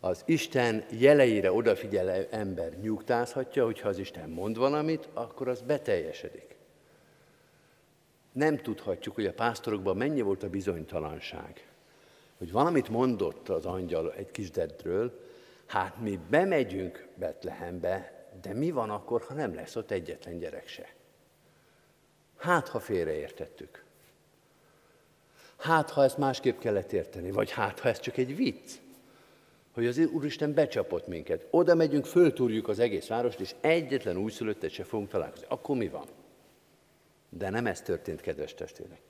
az 0.00 0.22
Isten 0.24 0.84
jeleire 0.90 1.52
odafigyelő 1.52 2.26
ember 2.30 2.72
nyugtázhatja, 2.80 3.64
hogyha 3.64 3.88
az 3.88 3.98
Isten 3.98 4.30
mond 4.30 4.58
valamit, 4.58 5.08
akkor 5.12 5.48
az 5.48 5.60
beteljesedik. 5.60 6.56
Nem 8.32 8.56
tudhatjuk, 8.56 9.14
hogy 9.14 9.26
a 9.26 9.32
pásztorokban 9.32 9.96
mennyi 9.96 10.20
volt 10.20 10.42
a 10.42 10.48
bizonytalanság. 10.48 11.68
Hogy 12.38 12.52
valamit 12.52 12.88
mondott 12.88 13.48
az 13.48 13.66
angyal 13.66 14.12
egy 14.12 14.30
kisdedről, 14.30 15.20
hát 15.66 16.00
mi 16.00 16.18
bemegyünk 16.30 17.08
Betlehembe, 17.14 18.28
de 18.42 18.52
mi 18.54 18.70
van 18.70 18.90
akkor, 18.90 19.22
ha 19.22 19.34
nem 19.34 19.54
lesz 19.54 19.76
ott 19.76 19.90
egyetlen 19.90 20.38
gyerek 20.38 20.68
se? 20.68 20.88
Hát, 22.36 22.68
ha 22.68 22.80
félreértettük. 22.80 23.84
Hát, 25.56 25.90
ha 25.90 26.04
ezt 26.04 26.18
másképp 26.18 26.58
kellett 26.58 26.92
érteni, 26.92 27.30
vagy 27.30 27.50
hát, 27.50 27.78
ha 27.78 27.88
ez 27.88 28.00
csak 28.00 28.16
egy 28.16 28.36
vicc, 28.36 28.72
hogy 29.72 29.86
az 29.86 29.98
Úristen 29.98 30.54
becsapott 30.54 31.06
minket. 31.06 31.46
Oda 31.50 31.74
megyünk, 31.74 32.04
föltúrjuk 32.04 32.68
az 32.68 32.78
egész 32.78 33.06
várost, 33.06 33.40
és 33.40 33.54
egyetlen 33.60 34.16
újszülöttet 34.16 34.70
se 34.70 34.84
fogunk 34.84 35.08
találkozni. 35.08 35.46
Akkor 35.48 35.76
mi 35.76 35.88
van? 35.88 36.06
De 37.28 37.50
nem 37.50 37.66
ez 37.66 37.80
történt, 37.80 38.20
kedves 38.20 38.54
testvérek. 38.54 39.00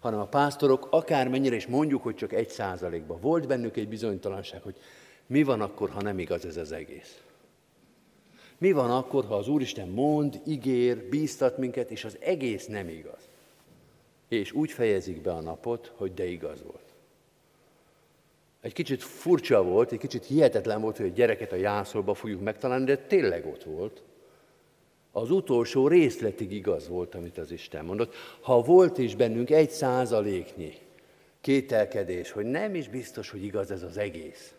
Hanem 0.00 0.20
a 0.20 0.26
pásztorok 0.26 0.88
akármennyire 0.90 1.56
is 1.56 1.66
mondjuk, 1.66 2.02
hogy 2.02 2.14
csak 2.14 2.32
egy 2.32 2.48
százalékban. 2.48 3.20
Volt 3.20 3.46
bennük 3.46 3.76
egy 3.76 3.88
bizonytalanság, 3.88 4.62
hogy 4.62 4.76
mi 5.26 5.42
van 5.42 5.60
akkor, 5.60 5.90
ha 5.90 6.02
nem 6.02 6.18
igaz 6.18 6.44
ez 6.44 6.56
az 6.56 6.72
egész? 6.72 7.20
Mi 8.58 8.72
van 8.72 8.90
akkor, 8.90 9.24
ha 9.24 9.36
az 9.36 9.48
Úristen 9.48 9.88
mond, 9.88 10.40
ígér, 10.46 11.08
bíztat 11.08 11.58
minket, 11.58 11.90
és 11.90 12.04
az 12.04 12.16
egész 12.20 12.66
nem 12.66 12.88
igaz? 12.88 13.28
És 14.28 14.52
úgy 14.52 14.70
fejezik 14.70 15.20
be 15.20 15.32
a 15.32 15.40
napot, 15.40 15.92
hogy 15.96 16.14
de 16.14 16.24
igaz 16.24 16.62
volt. 16.62 16.85
Egy 18.66 18.72
kicsit 18.72 19.02
furcsa 19.02 19.62
volt, 19.62 19.92
egy 19.92 19.98
kicsit 19.98 20.24
hihetetlen 20.24 20.80
volt, 20.80 20.96
hogy 20.96 21.06
a 21.06 21.12
gyereket 21.14 21.52
a 21.52 21.56
jászolba 21.56 22.14
fogjuk 22.14 22.42
megtalálni, 22.42 22.84
de 22.84 22.96
tényleg 22.96 23.46
ott 23.46 23.62
volt. 23.62 24.02
Az 25.12 25.30
utolsó 25.30 25.88
részletig 25.88 26.52
igaz 26.52 26.88
volt, 26.88 27.14
amit 27.14 27.38
az 27.38 27.50
Isten 27.50 27.84
mondott. 27.84 28.14
Ha 28.40 28.60
volt 28.60 28.98
is 28.98 29.14
bennünk 29.14 29.50
egy 29.50 29.70
százaléknyi 29.70 30.72
kételkedés, 31.40 32.30
hogy 32.30 32.44
nem 32.44 32.74
is 32.74 32.88
biztos, 32.88 33.30
hogy 33.30 33.44
igaz 33.44 33.70
ez 33.70 33.82
az 33.82 33.96
egész, 33.96 34.54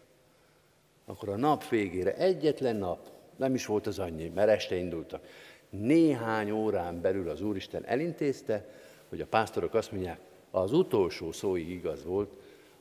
akkor 1.05 1.29
a 1.29 1.37
nap 1.37 1.69
végére 1.69 2.15
egyetlen 2.15 2.75
nap, 2.75 2.99
nem 3.35 3.53
is 3.53 3.65
volt 3.65 3.87
az 3.87 3.99
annyi, 3.99 4.31
mert 4.35 4.49
este 4.49 4.75
indultak, 4.75 5.25
néhány 5.69 6.51
órán 6.51 7.01
belül 7.01 7.29
az 7.29 7.41
Úristen 7.41 7.85
elintézte, 7.85 8.65
hogy 9.09 9.21
a 9.21 9.27
pásztorok 9.27 9.73
azt 9.73 9.91
mondják, 9.91 10.19
az 10.51 10.73
utolsó 10.73 11.31
szóig 11.31 11.69
igaz 11.69 12.05
volt, 12.05 12.29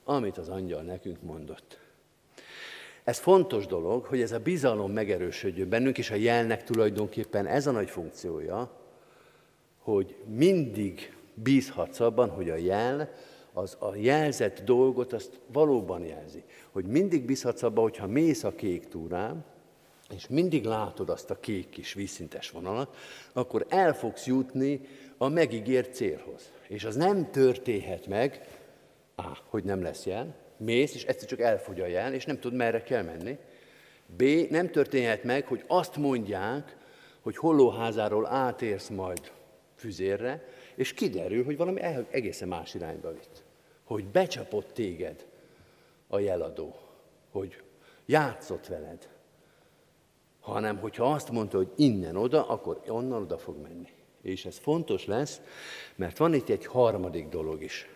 amit 0.09 0.37
az 0.37 0.49
angyal 0.49 0.81
nekünk 0.81 1.21
mondott. 1.21 1.79
Ez 3.03 3.17
fontos 3.17 3.65
dolog, 3.65 4.05
hogy 4.05 4.21
ez 4.21 4.31
a 4.31 4.39
bizalom 4.39 4.91
megerősödjön 4.91 5.69
bennünk, 5.69 5.97
és 5.97 6.11
a 6.11 6.15
jelnek 6.15 6.63
tulajdonképpen 6.63 7.45
ez 7.45 7.67
a 7.67 7.71
nagy 7.71 7.89
funkciója, 7.89 8.71
hogy 9.79 10.15
mindig 10.25 11.15
bízhatsz 11.33 11.99
abban, 11.99 12.29
hogy 12.29 12.49
a 12.49 12.55
jel 12.55 13.09
az 13.53 13.77
a 13.79 13.95
jelzett 13.95 14.63
dolgot 14.63 15.13
azt 15.13 15.39
valóban 15.51 16.03
jelzi. 16.03 16.43
Hogy 16.71 16.85
mindig 16.85 17.25
bízhatsz 17.25 17.63
abban, 17.63 17.83
hogyha 17.83 18.07
mész 18.07 18.43
a 18.43 18.55
kék 18.55 18.87
túrán, 18.87 19.45
és 20.09 20.27
mindig 20.27 20.65
látod 20.65 21.09
azt 21.09 21.29
a 21.29 21.39
kék 21.39 21.69
kis 21.69 21.93
vízszintes 21.93 22.49
vonalat, 22.49 22.95
akkor 23.33 23.65
el 23.69 23.93
fogsz 23.93 24.25
jutni 24.25 24.81
a 25.17 25.27
megígért 25.27 25.93
célhoz. 25.93 26.51
És 26.67 26.83
az 26.83 26.95
nem 26.95 27.31
történhet 27.31 28.07
meg, 28.07 28.47
A, 29.19 29.37
hogy 29.49 29.63
nem 29.63 29.81
lesz 29.81 30.05
jel, 30.05 30.35
mész, 30.57 30.95
és 30.95 31.05
egyszer 31.05 31.27
csak 31.27 31.39
elfogy 31.39 31.81
a 31.81 31.85
jel, 31.85 32.13
és 32.13 32.25
nem 32.25 32.39
tud 32.39 32.53
merre 32.53 32.83
kell 32.83 33.03
menni. 33.03 33.37
B, 34.05 34.23
nem 34.49 34.69
történhet 34.71 35.23
meg, 35.23 35.47
hogy 35.47 35.63
azt 35.67 35.95
mondják, 35.95 36.77
hogy 37.21 37.37
hollóházáról 37.37 38.25
átérsz 38.25 38.87
majd 38.87 39.31
füzérre, 39.75 40.47
és 40.75 40.93
kiderül, 40.93 41.43
hogy 41.43 41.57
valami 41.57 41.81
egészen 42.09 42.47
más 42.47 42.73
irányba 42.73 43.11
vitt. 43.11 43.43
Hogy 43.83 44.05
becsapott 44.05 44.73
téged 44.73 45.25
a 46.07 46.19
jeladó, 46.19 46.75
hogy 47.31 47.61
játszott 48.05 48.67
veled, 48.67 49.09
hanem 50.39 50.77
hogyha 50.77 51.11
azt 51.11 51.31
mondta, 51.31 51.57
hogy 51.57 51.71
innen 51.75 52.15
oda, 52.15 52.47
akkor 52.47 52.81
onnan 52.87 53.21
oda 53.21 53.37
fog 53.37 53.61
menni. 53.61 53.89
És 54.21 54.45
ez 54.45 54.57
fontos 54.57 55.05
lesz, 55.05 55.41
mert 55.95 56.17
van 56.17 56.33
itt 56.33 56.49
egy 56.49 56.65
harmadik 56.65 57.27
dolog 57.27 57.63
is, 57.63 57.89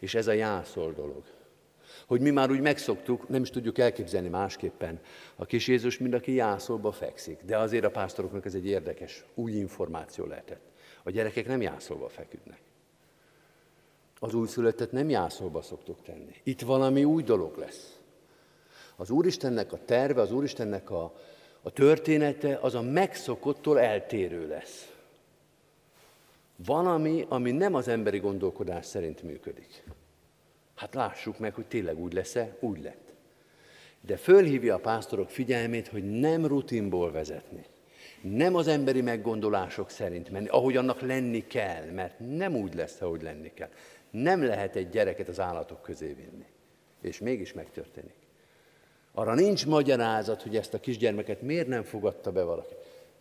és 0.00 0.14
ez 0.14 0.26
a 0.26 0.32
jászol 0.32 0.92
dolog. 0.92 1.22
Hogy 2.06 2.20
mi 2.20 2.30
már 2.30 2.50
úgy 2.50 2.60
megszoktuk, 2.60 3.28
nem 3.28 3.42
is 3.42 3.50
tudjuk 3.50 3.78
elképzelni 3.78 4.28
másképpen. 4.28 5.00
A 5.36 5.44
kis 5.44 5.68
Jézus 5.68 5.98
mind 5.98 6.14
aki 6.14 6.34
jászolba 6.34 6.92
fekszik, 6.92 7.38
de 7.44 7.58
azért 7.58 7.84
a 7.84 7.90
pásztoroknak 7.90 8.44
ez 8.44 8.54
egy 8.54 8.66
érdekes, 8.66 9.24
új 9.34 9.52
információ 9.52 10.26
lehetett. 10.26 10.62
A 11.02 11.10
gyerekek 11.10 11.46
nem 11.46 11.62
jászolva 11.62 12.08
feküdnek. 12.08 12.60
Az 14.18 14.34
újszülöttet 14.34 14.92
nem 14.92 15.08
jászolba 15.08 15.62
szoktuk 15.62 16.02
tenni. 16.02 16.34
Itt 16.42 16.60
valami 16.60 17.04
új 17.04 17.22
dolog 17.22 17.56
lesz. 17.56 17.98
Az 18.96 19.10
Úristennek 19.10 19.72
a 19.72 19.78
terve, 19.84 20.20
az 20.20 20.32
Úristennek 20.32 20.90
a, 20.90 21.14
a 21.62 21.70
története 21.70 22.58
az 22.62 22.74
a 22.74 22.82
megszokottól 22.82 23.80
eltérő 23.80 24.48
lesz. 24.48 24.89
Valami, 26.64 27.26
ami 27.28 27.50
nem 27.50 27.74
az 27.74 27.88
emberi 27.88 28.18
gondolkodás 28.18 28.86
szerint 28.86 29.22
működik. 29.22 29.84
Hát 30.74 30.94
lássuk 30.94 31.38
meg, 31.38 31.54
hogy 31.54 31.66
tényleg 31.66 31.98
úgy 31.98 32.12
lesz-e, 32.12 32.56
úgy 32.60 32.82
lett. 32.82 33.12
De 34.00 34.16
fölhívja 34.16 34.74
a 34.74 34.78
pásztorok 34.78 35.30
figyelmét, 35.30 35.88
hogy 35.88 36.20
nem 36.20 36.46
rutinból 36.46 37.12
vezetni. 37.12 37.64
Nem 38.22 38.54
az 38.54 38.66
emberi 38.66 39.00
meggondolások 39.00 39.90
szerint 39.90 40.30
menni, 40.30 40.48
ahogy 40.48 40.76
annak 40.76 41.00
lenni 41.00 41.46
kell, 41.46 41.84
mert 41.84 42.18
nem 42.18 42.56
úgy 42.56 42.74
lesz, 42.74 43.00
ahogy 43.00 43.22
lenni 43.22 43.52
kell. 43.54 43.70
Nem 44.10 44.44
lehet 44.44 44.76
egy 44.76 44.88
gyereket 44.88 45.28
az 45.28 45.40
állatok 45.40 45.82
közé 45.82 46.12
vinni. 46.12 46.46
És 47.02 47.18
mégis 47.18 47.52
megtörténik. 47.52 48.14
Arra 49.12 49.34
nincs 49.34 49.66
magyarázat, 49.66 50.42
hogy 50.42 50.56
ezt 50.56 50.74
a 50.74 50.80
kisgyermeket 50.80 51.42
miért 51.42 51.66
nem 51.66 51.82
fogadta 51.82 52.32
be 52.32 52.42
valaki. 52.42 52.74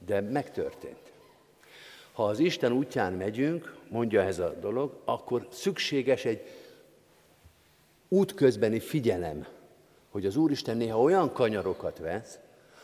De 0.06 0.22
megtörtént. 0.22 1.09
Ha 2.20 2.26
az 2.26 2.40
Isten 2.40 2.72
útján 2.72 3.14
megyünk, 3.14 3.76
mondja 3.90 4.22
ez 4.22 4.40
a 4.40 4.56
dolog, 4.62 5.02
akkor 5.06 5.48
szükséges 5.52 6.26
egy 6.26 6.42
útközbeni 8.08 8.80
figyelem, 8.80 9.48
hogy 10.10 10.26
az 10.26 10.36
Úristen 10.36 10.78
néha 10.78 11.02
olyan 11.02 11.34
kanyarokat 11.34 11.98
vesz, 11.98 12.40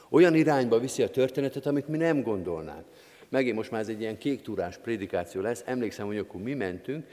olyan 0.09 0.35
irányba 0.35 0.79
viszi 0.79 1.03
a 1.03 1.09
történetet, 1.09 1.65
amit 1.65 1.87
mi 1.87 1.97
nem 1.97 2.21
gondolnánk. 2.21 2.85
Megint 3.29 3.55
most 3.55 3.71
már 3.71 3.81
ez 3.81 3.87
egy 3.87 4.01
ilyen 4.01 4.17
kéktúrás 4.17 4.77
prédikáció 4.77 5.41
lesz. 5.41 5.63
Emlékszem, 5.65 6.05
hogy 6.05 6.17
akkor 6.17 6.41
mi 6.41 6.53
mentünk, 6.53 7.07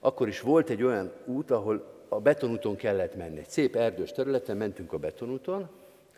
akkor 0.00 0.28
is 0.28 0.40
volt 0.40 0.70
egy 0.70 0.82
olyan 0.82 1.12
út, 1.24 1.50
ahol 1.50 2.04
a 2.08 2.20
betonúton 2.20 2.76
kellett 2.76 3.16
menni. 3.16 3.38
Egy 3.38 3.48
szép 3.48 3.76
erdős 3.76 4.12
területen 4.12 4.56
mentünk 4.56 4.92
a 4.92 4.98
betonúton, 4.98 5.68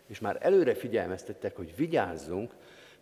és 0.07 0.19
már 0.19 0.37
előre 0.41 0.75
figyelmeztettek, 0.75 1.55
hogy 1.55 1.73
vigyázzunk, 1.75 2.51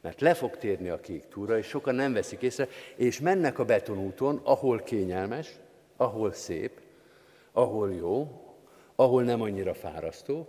mert 0.01 0.21
le 0.21 0.33
fog 0.33 0.57
térni 0.57 0.89
a 0.89 0.99
kék 0.99 1.27
túra, 1.27 1.57
és 1.57 1.67
sokan 1.67 1.95
nem 1.95 2.13
veszik 2.13 2.41
észre, 2.41 2.67
és 2.95 3.19
mennek 3.19 3.59
a 3.59 3.65
betonúton, 3.65 4.39
ahol 4.43 4.79
kényelmes, 4.79 5.59
ahol 5.97 6.31
szép, 6.31 6.79
ahol 7.51 7.93
jó, 7.93 8.41
ahol 8.95 9.23
nem 9.23 9.41
annyira 9.41 9.73
fárasztó, 9.73 10.47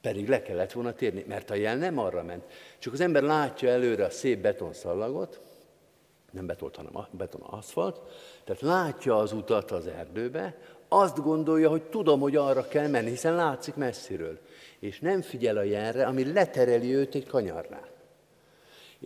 pedig 0.00 0.28
le 0.28 0.42
kellett 0.42 0.72
volna 0.72 0.92
térni, 0.92 1.24
mert 1.28 1.50
a 1.50 1.54
jel 1.54 1.76
nem 1.76 1.98
arra 1.98 2.22
ment. 2.22 2.44
Csak 2.78 2.92
az 2.92 3.00
ember 3.00 3.22
látja 3.22 3.68
előre 3.68 4.04
a 4.04 4.10
szép 4.10 4.40
betonszallagot, 4.40 5.40
nem 6.30 6.46
betolt, 6.46 6.76
hanem 6.76 7.06
beton 7.10 7.40
aszfalt, 7.40 8.00
tehát 8.44 8.62
látja 8.62 9.16
az 9.16 9.32
utat 9.32 9.70
az 9.70 9.86
erdőbe, 9.86 10.58
azt 10.88 11.22
gondolja, 11.22 11.68
hogy 11.68 11.82
tudom, 11.82 12.20
hogy 12.20 12.36
arra 12.36 12.68
kell 12.68 12.88
menni, 12.88 13.08
hiszen 13.08 13.34
látszik 13.34 13.74
messziről. 13.74 14.38
És 14.78 15.00
nem 15.00 15.22
figyel 15.22 15.56
a 15.56 15.62
jelre, 15.62 16.06
ami 16.06 16.32
letereli 16.32 16.94
őt 16.94 17.14
egy 17.14 17.26
kanyarnál. 17.26 17.94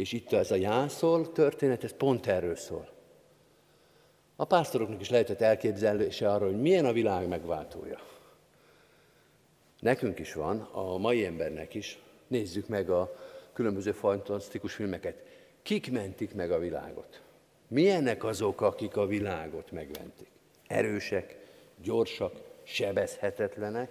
És 0.01 0.13
itt 0.13 0.33
ez 0.33 0.51
a 0.51 0.55
jászol 0.55 1.33
történet, 1.33 1.85
ez 1.85 1.93
pont 1.93 2.27
erről 2.27 2.57
szól. 2.57 2.89
A 4.37 4.45
pásztoroknak 4.45 5.01
is 5.01 5.11
lehetett 5.11 5.41
elképzelése 5.41 6.33
arra, 6.33 6.47
hogy 6.47 6.61
milyen 6.61 6.85
a 6.85 6.93
világ 6.93 7.29
megváltója. 7.29 8.01
Nekünk 9.81 10.19
is 10.19 10.33
van, 10.33 10.61
a 10.61 10.99
mai 10.99 11.25
embernek 11.25 11.75
is. 11.75 11.99
Nézzük 12.27 12.69
meg 12.69 12.91
a 12.91 13.17
különböző 13.53 13.93
fantasztikus 13.93 14.75
filmeket. 14.75 15.23
Kik 15.63 15.93
mentik 15.93 16.35
meg 16.35 16.51
a 16.51 16.59
világot? 16.59 17.21
Milyenek 17.69 18.25
azok, 18.25 18.61
akik 18.61 18.97
a 18.97 19.07
világot 19.07 19.71
megmentik? 19.71 20.29
Erősek, 20.67 21.39
gyorsak, 21.83 22.33
sebezhetetlenek, 22.63 23.91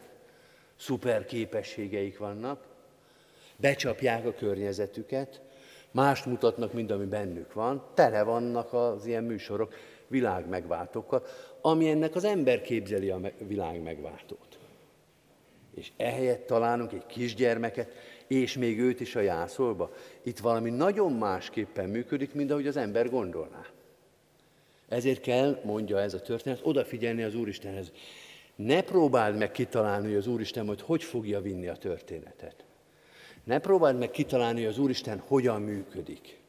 szuper 0.76 1.26
képességeik 1.26 2.18
vannak, 2.18 2.68
becsapják 3.56 4.26
a 4.26 4.34
környezetüket, 4.34 5.42
mást 5.92 6.26
mutatnak, 6.26 6.74
mint 6.74 6.92
ami 6.92 7.06
bennük 7.06 7.54
van, 7.54 7.84
tele 7.94 8.24
vannak 8.24 8.74
az 8.74 9.06
ilyen 9.06 9.24
műsorok 9.24 9.74
világ 10.08 10.48
megváltókkal, 10.48 11.24
ami 11.62 11.90
ennek 11.90 12.16
az 12.16 12.24
ember 12.24 12.62
képzeli 12.62 13.10
a 13.10 13.20
világ 13.38 13.82
megváltót. 13.82 14.60
És 15.76 15.92
ehelyett 15.98 16.46
találunk 16.46 16.94
egy 16.94 17.06
kisgyermeket, 17.06 17.92
és 18.28 18.58
még 18.58 18.80
őt 18.80 19.00
is 19.00 19.16
a 19.16 19.20
jászolba. 19.20 19.92
Itt 20.22 20.40
valami 20.40 20.70
nagyon 20.70 21.14
másképpen 21.14 21.90
működik, 21.90 22.34
mint 22.34 22.52
ahogy 22.52 22.68
az 22.68 22.78
ember 22.78 23.10
gondolná. 23.10 23.66
Ezért 24.88 25.22
kell, 25.22 25.62
mondja 25.64 26.00
ez 26.00 26.14
a 26.14 26.22
történet, 26.22 26.60
odafigyelni 26.64 27.24
az 27.24 27.36
Úristenhez. 27.36 27.92
Ne 28.56 28.82
próbáld 28.82 29.38
meg 29.38 29.52
kitalálni, 29.52 30.08
hogy 30.08 30.16
az 30.16 30.28
Úristen 30.28 30.68
hogy 30.68 30.82
hogy 30.82 31.04
fogja 31.04 31.42
vinni 31.42 31.68
a 31.68 31.76
történetet. 31.76 32.64
Ne 33.50 33.60
próbáld 33.60 33.98
meg 33.98 34.12
kitalálni, 34.12 34.60
hogy 34.64 34.70
az 34.70 34.78
Úristen 34.78 35.24
hogyan 35.28 35.62
működik. 35.62 36.40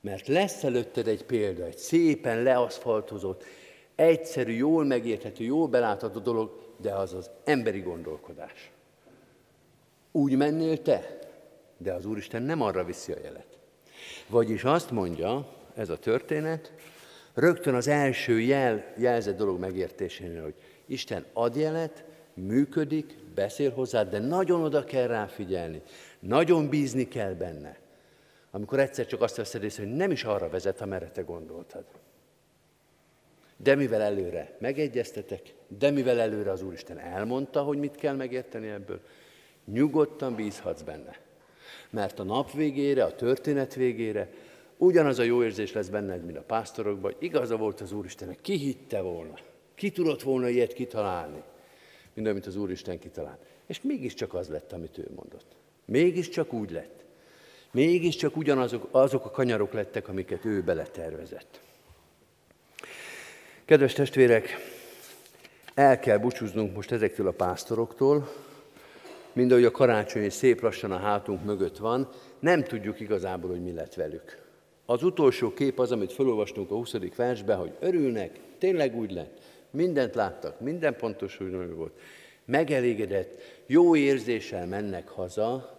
Mert 0.00 0.26
lesz 0.26 0.64
előtted 0.64 1.08
egy 1.08 1.24
példa, 1.24 1.64
egy 1.64 1.76
szépen 1.76 2.42
leaszfaltozott, 2.42 3.44
egyszerű, 3.94 4.52
jól 4.52 4.84
megérthető, 4.84 5.44
jól 5.44 5.68
belátható 5.68 6.18
dolog, 6.18 6.72
de 6.76 6.94
az 6.94 7.14
az 7.14 7.30
emberi 7.44 7.80
gondolkodás. 7.80 8.70
Úgy 10.12 10.36
mennél 10.36 10.82
te, 10.82 11.18
de 11.78 11.92
az 11.92 12.06
Úristen 12.06 12.42
nem 12.42 12.62
arra 12.62 12.84
viszi 12.84 13.12
a 13.12 13.18
jelet. 13.22 13.58
Vagyis 14.28 14.64
azt 14.64 14.90
mondja 14.90 15.56
ez 15.74 15.88
a 15.88 15.98
történet, 15.98 16.72
rögtön 17.34 17.74
az 17.74 17.88
első 17.88 18.40
jel, 18.40 18.92
jelzett 18.96 19.36
dolog 19.36 19.58
megértésénél, 19.58 20.42
hogy 20.42 20.54
Isten 20.86 21.24
ad 21.32 21.56
jelet, 21.56 22.04
működik, 22.34 23.14
beszél 23.34 23.70
hozzá, 23.70 24.02
de 24.02 24.18
nagyon 24.18 24.62
oda 24.62 24.84
kell 24.84 25.06
rá 25.06 25.26
figyelni, 25.26 25.82
nagyon 26.20 26.68
bízni 26.68 27.08
kell 27.08 27.32
benne. 27.32 27.78
Amikor 28.50 28.78
egyszer 28.78 29.06
csak 29.06 29.22
azt 29.22 29.36
veszed 29.36 29.62
észre, 29.62 29.84
hogy 29.84 29.92
nem 29.92 30.10
is 30.10 30.24
arra 30.24 30.48
vezet, 30.48 30.80
amerre 30.80 31.10
te 31.10 31.22
gondoltad. 31.22 31.84
De 33.56 33.74
mivel 33.74 34.00
előre 34.00 34.56
megegyeztetek, 34.58 35.54
de 35.78 35.90
mivel 35.90 36.20
előre 36.20 36.50
az 36.50 36.62
Úristen 36.62 36.98
elmondta, 36.98 37.62
hogy 37.62 37.78
mit 37.78 37.94
kell 37.94 38.14
megérteni 38.14 38.68
ebből, 38.68 39.00
nyugodtan 39.64 40.34
bízhatsz 40.34 40.82
benne. 40.82 41.18
Mert 41.90 42.18
a 42.18 42.22
nap 42.22 42.52
végére, 42.52 43.04
a 43.04 43.14
történet 43.14 43.74
végére 43.74 44.30
ugyanaz 44.76 45.18
a 45.18 45.22
jó 45.22 45.44
érzés 45.44 45.72
lesz 45.72 45.88
benned, 45.88 46.24
mint 46.24 46.36
a 46.36 46.42
pásztorokban, 46.42 47.12
hogy 47.12 47.22
igaza 47.24 47.56
volt 47.56 47.80
az 47.80 47.92
Úristennek. 47.92 48.38
Ki 48.40 48.56
hitte 48.56 49.00
volna? 49.00 49.38
Ki 49.74 49.90
tudott 49.90 50.22
volna 50.22 50.48
ilyet 50.48 50.72
kitalálni? 50.72 51.42
Mint 52.14 52.28
amit 52.28 52.46
az 52.46 52.56
Úristen 52.56 52.98
kitalált. 52.98 53.40
És 53.66 53.82
mégiscsak 53.82 54.34
az 54.34 54.48
lett, 54.48 54.72
amit 54.72 54.98
ő 54.98 55.10
mondott. 55.16 55.56
Mégiscsak 55.90 56.52
úgy 56.52 56.70
lett. 56.70 57.04
Mégiscsak 57.70 58.36
ugyanazok 58.36 58.88
azok 58.90 59.24
a 59.24 59.30
kanyarok 59.30 59.72
lettek, 59.72 60.08
amiket 60.08 60.44
ő 60.44 60.62
beletervezett. 60.62 61.60
Kedves 63.64 63.92
testvérek, 63.92 64.56
el 65.74 65.98
kell 65.98 66.18
búcsúznunk 66.18 66.74
most 66.74 66.92
ezektől 66.92 67.26
a 67.26 67.32
pásztoroktól, 67.32 68.32
mind 69.32 69.50
ahogy 69.50 69.64
a 69.64 69.70
karácsony 69.70 70.30
szép 70.30 70.60
lassan 70.60 70.92
a 70.92 70.98
hátunk 70.98 71.44
mögött 71.44 71.76
van, 71.76 72.08
nem 72.38 72.64
tudjuk 72.64 73.00
igazából, 73.00 73.50
hogy 73.50 73.62
mi 73.62 73.72
lett 73.72 73.94
velük. 73.94 74.38
Az 74.86 75.02
utolsó 75.02 75.54
kép 75.54 75.78
az, 75.78 75.92
amit 75.92 76.12
felolvastunk 76.12 76.70
a 76.70 76.74
20. 76.74 76.94
versben, 77.16 77.56
hogy 77.56 77.72
örülnek, 77.80 78.38
tényleg 78.58 78.96
úgy 78.96 79.12
lett, 79.12 79.38
mindent 79.70 80.14
láttak, 80.14 80.60
minden 80.60 80.96
pontos 80.96 81.40
úgy 81.40 81.74
volt, 81.74 81.92
megelégedett, 82.44 83.40
jó 83.66 83.96
érzéssel 83.96 84.66
mennek 84.66 85.08
haza 85.08 85.78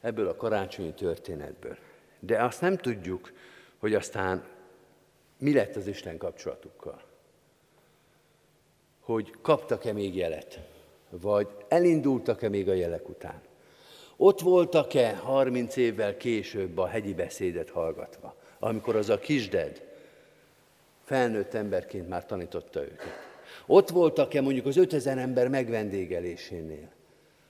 ebből 0.00 0.28
a 0.28 0.36
karácsonyi 0.36 0.92
történetből. 0.92 1.76
De 2.20 2.42
azt 2.42 2.60
nem 2.60 2.76
tudjuk, 2.76 3.32
hogy 3.78 3.94
aztán 3.94 4.44
mi 5.38 5.52
lett 5.52 5.76
az 5.76 5.86
Isten 5.86 6.16
kapcsolatukkal. 6.16 7.02
Hogy 9.00 9.34
kaptak-e 9.40 9.92
még 9.92 10.16
jelet, 10.16 10.60
vagy 11.10 11.48
elindultak-e 11.68 12.48
még 12.48 12.68
a 12.68 12.74
jelek 12.74 13.08
után. 13.08 13.40
Ott 14.16 14.40
voltak-e 14.40 15.16
30 15.16 15.76
évvel 15.76 16.16
később 16.16 16.78
a 16.78 16.86
hegyi 16.86 17.14
beszédet 17.14 17.70
hallgatva, 17.70 18.36
amikor 18.58 18.96
az 18.96 19.08
a 19.08 19.18
kisded 19.18 19.82
felnőtt 21.04 21.54
emberként 21.54 22.08
már 22.08 22.26
tanította 22.26 22.82
őket. 22.82 23.24
Ott 23.66 23.88
voltak-e 23.88 24.40
mondjuk 24.40 24.66
az 24.66 24.76
5000 24.76 25.18
ember 25.18 25.48
megvendégelésénél, 25.48 26.88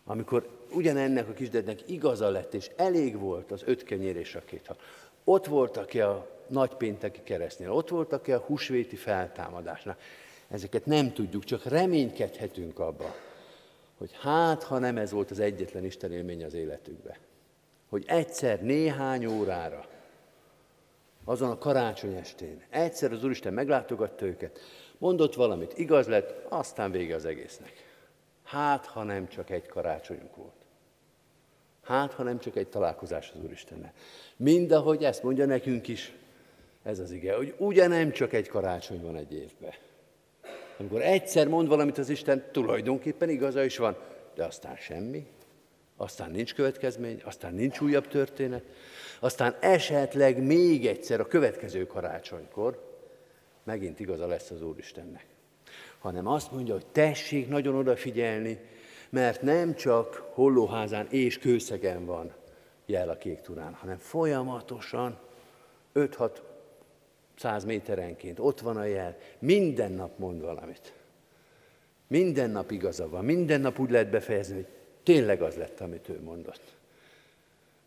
amikor 0.04 0.55
ugyanennek 0.72 1.28
a 1.28 1.32
kisdednek 1.32 1.90
igaza 1.90 2.30
lett, 2.30 2.54
és 2.54 2.70
elég 2.76 3.18
volt 3.18 3.50
az 3.50 3.62
öt 3.64 3.82
kenyér 3.82 4.16
és 4.16 4.34
a 4.34 4.42
két 4.44 4.66
hal. 4.66 4.76
Ott 5.24 5.46
voltak-e 5.46 6.08
a 6.08 6.28
nagypénteki 6.46 7.20
keresztnél, 7.22 7.72
ott 7.72 7.88
voltak-e 7.88 8.34
a 8.34 8.38
húsvéti 8.46 8.96
feltámadásnál. 8.96 9.96
Ezeket 10.48 10.86
nem 10.86 11.12
tudjuk, 11.12 11.44
csak 11.44 11.64
reménykedhetünk 11.64 12.78
abba, 12.78 13.14
hogy 13.98 14.10
hát, 14.20 14.62
ha 14.62 14.78
nem 14.78 14.96
ez 14.96 15.10
volt 15.10 15.30
az 15.30 15.38
egyetlen 15.38 15.84
Isten 15.84 16.12
élmény 16.12 16.44
az 16.44 16.54
életükbe. 16.54 17.18
Hogy 17.88 18.04
egyszer, 18.06 18.62
néhány 18.62 19.26
órára, 19.26 19.86
azon 21.24 21.50
a 21.50 21.58
karácsony 21.58 22.14
estén, 22.14 22.62
egyszer 22.70 23.12
az 23.12 23.24
Úristen 23.24 23.52
meglátogatta 23.52 24.26
őket, 24.26 24.60
mondott 24.98 25.34
valamit, 25.34 25.78
igaz 25.78 26.06
lett, 26.06 26.46
aztán 26.48 26.90
vége 26.90 27.14
az 27.14 27.24
egésznek. 27.24 27.85
Hát, 28.46 28.86
ha 28.86 29.02
nem 29.02 29.28
csak 29.28 29.50
egy 29.50 29.66
karácsonyunk 29.66 30.36
volt. 30.36 30.54
Hát, 31.82 32.12
ha 32.12 32.22
nem 32.22 32.38
csak 32.38 32.56
egy 32.56 32.68
találkozás 32.68 33.32
az 33.34 33.40
Úristennel. 33.44 33.92
Mind 34.36 34.72
ahogy 34.72 35.04
ezt 35.04 35.22
mondja 35.22 35.46
nekünk 35.46 35.88
is, 35.88 36.12
ez 36.82 36.98
az 36.98 37.10
ige, 37.10 37.34
hogy 37.34 37.54
ugye 37.58 37.86
nem 37.86 38.12
csak 38.12 38.32
egy 38.32 38.48
karácsony 38.48 39.02
van 39.02 39.16
egy 39.16 39.32
évben. 39.32 39.72
Amikor 40.78 41.02
egyszer 41.02 41.48
mond 41.48 41.68
valamit 41.68 41.98
az 41.98 42.08
Isten, 42.08 42.44
tulajdonképpen 42.52 43.28
igaza 43.28 43.64
is 43.64 43.76
van, 43.76 43.96
de 44.34 44.44
aztán 44.44 44.76
semmi, 44.76 45.26
aztán 45.96 46.30
nincs 46.30 46.54
következmény, 46.54 47.22
aztán 47.24 47.54
nincs 47.54 47.80
újabb 47.80 48.08
történet, 48.08 48.64
aztán 49.20 49.56
esetleg 49.60 50.42
még 50.42 50.86
egyszer 50.86 51.20
a 51.20 51.26
következő 51.26 51.86
karácsonykor 51.86 52.98
megint 53.64 54.00
igaza 54.00 54.26
lesz 54.26 54.50
az 54.50 54.62
Úristennek. 54.62 55.35
Hanem 56.06 56.26
azt 56.26 56.52
mondja, 56.52 56.74
hogy 56.74 56.86
tessék 56.86 57.48
nagyon 57.48 57.74
odafigyelni, 57.74 58.58
mert 59.10 59.42
nem 59.42 59.74
csak 59.74 60.30
hollóházán 60.32 61.06
és 61.10 61.38
kőszegen 61.38 62.04
van 62.04 62.32
jel 62.86 63.08
a 63.08 63.16
kék 63.16 63.40
turán, 63.40 63.74
hanem 63.74 63.98
folyamatosan 63.98 65.18
5-6 65.94 66.30
száz 67.36 67.64
méterenként 67.64 68.38
ott 68.38 68.60
van 68.60 68.76
a 68.76 68.84
jel, 68.84 69.16
minden 69.38 69.92
nap 69.92 70.18
mond 70.18 70.40
valamit. 70.40 70.92
Minden 72.06 72.50
nap 72.50 72.70
igaza 72.70 73.08
van, 73.08 73.24
minden 73.24 73.60
nap 73.60 73.78
úgy 73.78 73.90
lehet 73.90 74.10
befejezni, 74.10 74.54
hogy 74.54 74.68
tényleg 75.02 75.42
az 75.42 75.54
lett, 75.54 75.80
amit 75.80 76.08
ő 76.08 76.20
mondott. 76.22 76.74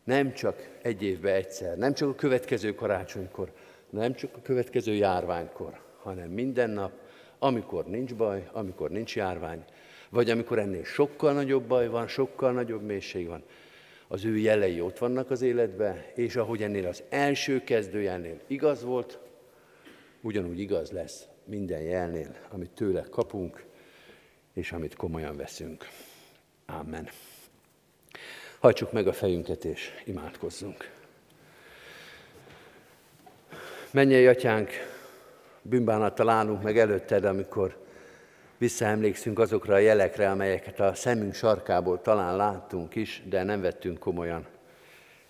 Nem 0.03 0.33
csak 0.33 0.69
egy 0.81 1.03
évben 1.03 1.33
egyszer, 1.33 1.77
nem 1.77 1.93
csak 1.93 2.09
a 2.09 2.15
következő 2.15 2.75
karácsonykor, 2.75 3.51
nem 3.89 4.13
csak 4.13 4.35
a 4.35 4.41
következő 4.41 4.93
járványkor, 4.93 5.79
hanem 6.01 6.29
minden 6.29 6.69
nap, 6.69 6.91
amikor 7.39 7.85
nincs 7.85 8.15
baj, 8.15 8.49
amikor 8.51 8.89
nincs 8.89 9.15
járvány, 9.15 9.63
vagy 10.09 10.29
amikor 10.29 10.59
ennél 10.59 10.83
sokkal 10.83 11.33
nagyobb 11.33 11.63
baj 11.63 11.87
van, 11.87 12.07
sokkal 12.07 12.51
nagyobb 12.51 12.81
mélység 12.81 13.27
van, 13.27 13.43
az 14.07 14.25
ő 14.25 14.37
jelei 14.37 14.81
ott 14.81 14.97
vannak 14.97 15.31
az 15.31 15.41
életbe, 15.41 16.11
és 16.15 16.35
ahogy 16.35 16.63
ennél 16.63 16.87
az 16.87 17.03
első 17.09 17.63
kezdőjelnél 17.63 18.39
igaz 18.47 18.83
volt, 18.83 19.19
ugyanúgy 20.21 20.59
igaz 20.59 20.91
lesz 20.91 21.27
minden 21.43 21.81
jelnél, 21.81 22.35
amit 22.49 22.69
tőle 22.69 23.01
kapunk, 23.09 23.63
és 24.53 24.71
amit 24.71 24.95
komolyan 24.95 25.35
veszünk. 25.35 25.85
Amen. 26.65 27.09
Hajtsuk 28.59 28.91
meg 28.91 29.07
a 29.07 29.13
fejünket, 29.13 29.65
és 29.65 29.91
imádkozzunk. 30.05 30.91
Mennyei 33.91 34.27
atyánk, 34.27 34.69
bűnbánattal 35.61 36.29
állunk 36.29 36.63
meg 36.63 36.77
előtted, 36.77 37.25
amikor 37.25 37.77
visszaemlékszünk 38.57 39.39
azokra 39.39 39.73
a 39.73 39.77
jelekre, 39.77 40.29
amelyeket 40.29 40.79
a 40.79 40.93
szemünk 40.93 41.33
sarkából 41.33 42.01
talán 42.01 42.35
láttunk 42.35 42.95
is, 42.95 43.21
de 43.25 43.43
nem 43.43 43.61
vettünk 43.61 43.99
komolyan. 43.99 44.45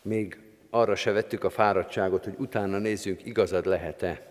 Még 0.01 0.39
arra 0.69 0.95
se 0.95 1.11
vettük 1.11 1.43
a 1.43 1.49
fáradtságot, 1.49 2.23
hogy 2.23 2.35
utána 2.37 2.77
nézzünk, 2.77 3.25
igazad 3.25 3.65
lehet-e. 3.65 4.27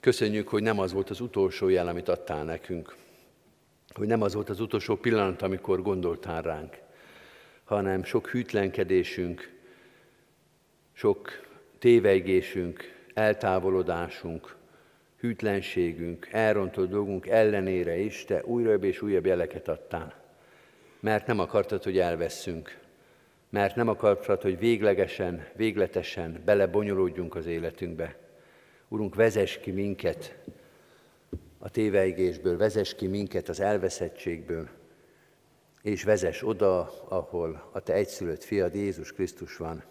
Köszönjük, 0.00 0.48
hogy 0.48 0.62
nem 0.62 0.78
az 0.78 0.92
volt 0.92 1.10
az 1.10 1.20
utolsó 1.20 1.68
jel, 1.68 1.88
amit 1.88 2.08
adtál 2.08 2.44
nekünk. 2.44 2.94
Hogy 3.94 4.06
nem 4.06 4.22
az 4.22 4.34
volt 4.34 4.48
az 4.48 4.60
utolsó 4.60 4.96
pillanat, 4.96 5.42
amikor 5.42 5.82
gondoltál 5.82 6.42
ránk, 6.42 6.78
hanem 7.64 8.04
sok 8.04 8.28
hűtlenkedésünk, 8.28 9.52
sok 10.92 11.30
téveigésünk, 11.78 13.03
eltávolodásunk, 13.14 14.56
hűtlenségünk, 15.20 16.28
elrontott 16.30 16.90
dolgunk 16.90 17.26
ellenére 17.26 17.96
is 17.96 18.24
te 18.24 18.44
újabb 18.44 18.84
és 18.84 19.02
újabb 19.02 19.26
jeleket 19.26 19.68
adtál. 19.68 20.14
Mert 21.00 21.26
nem 21.26 21.38
akartad, 21.38 21.82
hogy 21.82 21.98
elveszünk, 21.98 22.78
mert 23.48 23.76
nem 23.76 23.88
akartad, 23.88 24.42
hogy 24.42 24.58
véglegesen, 24.58 25.46
végletesen 25.52 26.42
belebonyolódjunk 26.44 27.34
az 27.34 27.46
életünkbe. 27.46 28.16
Urunk, 28.88 29.14
vezess 29.14 29.58
ki 29.58 29.70
minket 29.70 30.34
a 31.58 31.70
téveigésből, 31.70 32.56
vezess 32.56 32.94
ki 32.94 33.06
minket 33.06 33.48
az 33.48 33.60
elveszettségből, 33.60 34.68
és 35.82 36.04
vezess 36.04 36.42
oda, 36.42 36.92
ahol 37.08 37.70
a 37.72 37.80
Te 37.80 37.92
egyszülött 37.92 38.44
fiad 38.44 38.74
Jézus 38.74 39.12
Krisztus 39.12 39.56
van. 39.56 39.84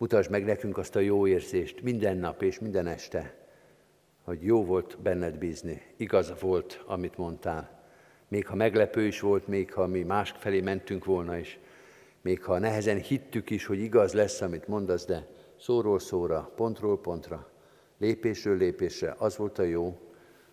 Mutasd 0.00 0.30
meg 0.30 0.44
nekünk 0.44 0.78
azt 0.78 0.96
a 0.96 1.00
jó 1.00 1.26
érzést 1.26 1.82
minden 1.82 2.16
nap 2.16 2.42
és 2.42 2.58
minden 2.58 2.86
este, 2.86 3.34
hogy 4.22 4.44
jó 4.44 4.64
volt 4.64 4.98
benned 5.02 5.38
bízni, 5.38 5.82
igaz 5.96 6.32
volt, 6.40 6.82
amit 6.86 7.16
mondtál. 7.16 7.82
Még 8.28 8.46
ha 8.46 8.54
meglepő 8.54 9.06
is 9.06 9.20
volt, 9.20 9.46
még 9.46 9.72
ha 9.72 9.86
mi 9.86 10.02
más 10.02 10.34
felé 10.38 10.60
mentünk 10.60 11.04
volna 11.04 11.38
is, 11.38 11.58
még 12.20 12.42
ha 12.42 12.58
nehezen 12.58 12.96
hittük 12.96 13.50
is, 13.50 13.66
hogy 13.66 13.78
igaz 13.78 14.12
lesz, 14.12 14.40
amit 14.40 14.68
mondasz, 14.68 15.04
de 15.04 15.26
szóról 15.58 15.98
szóra, 15.98 16.52
pontról 16.56 17.00
pontra, 17.00 17.50
lépésről 17.98 18.56
lépésre, 18.56 19.14
az 19.18 19.36
volt 19.36 19.58
a 19.58 19.62
jó, 19.62 19.98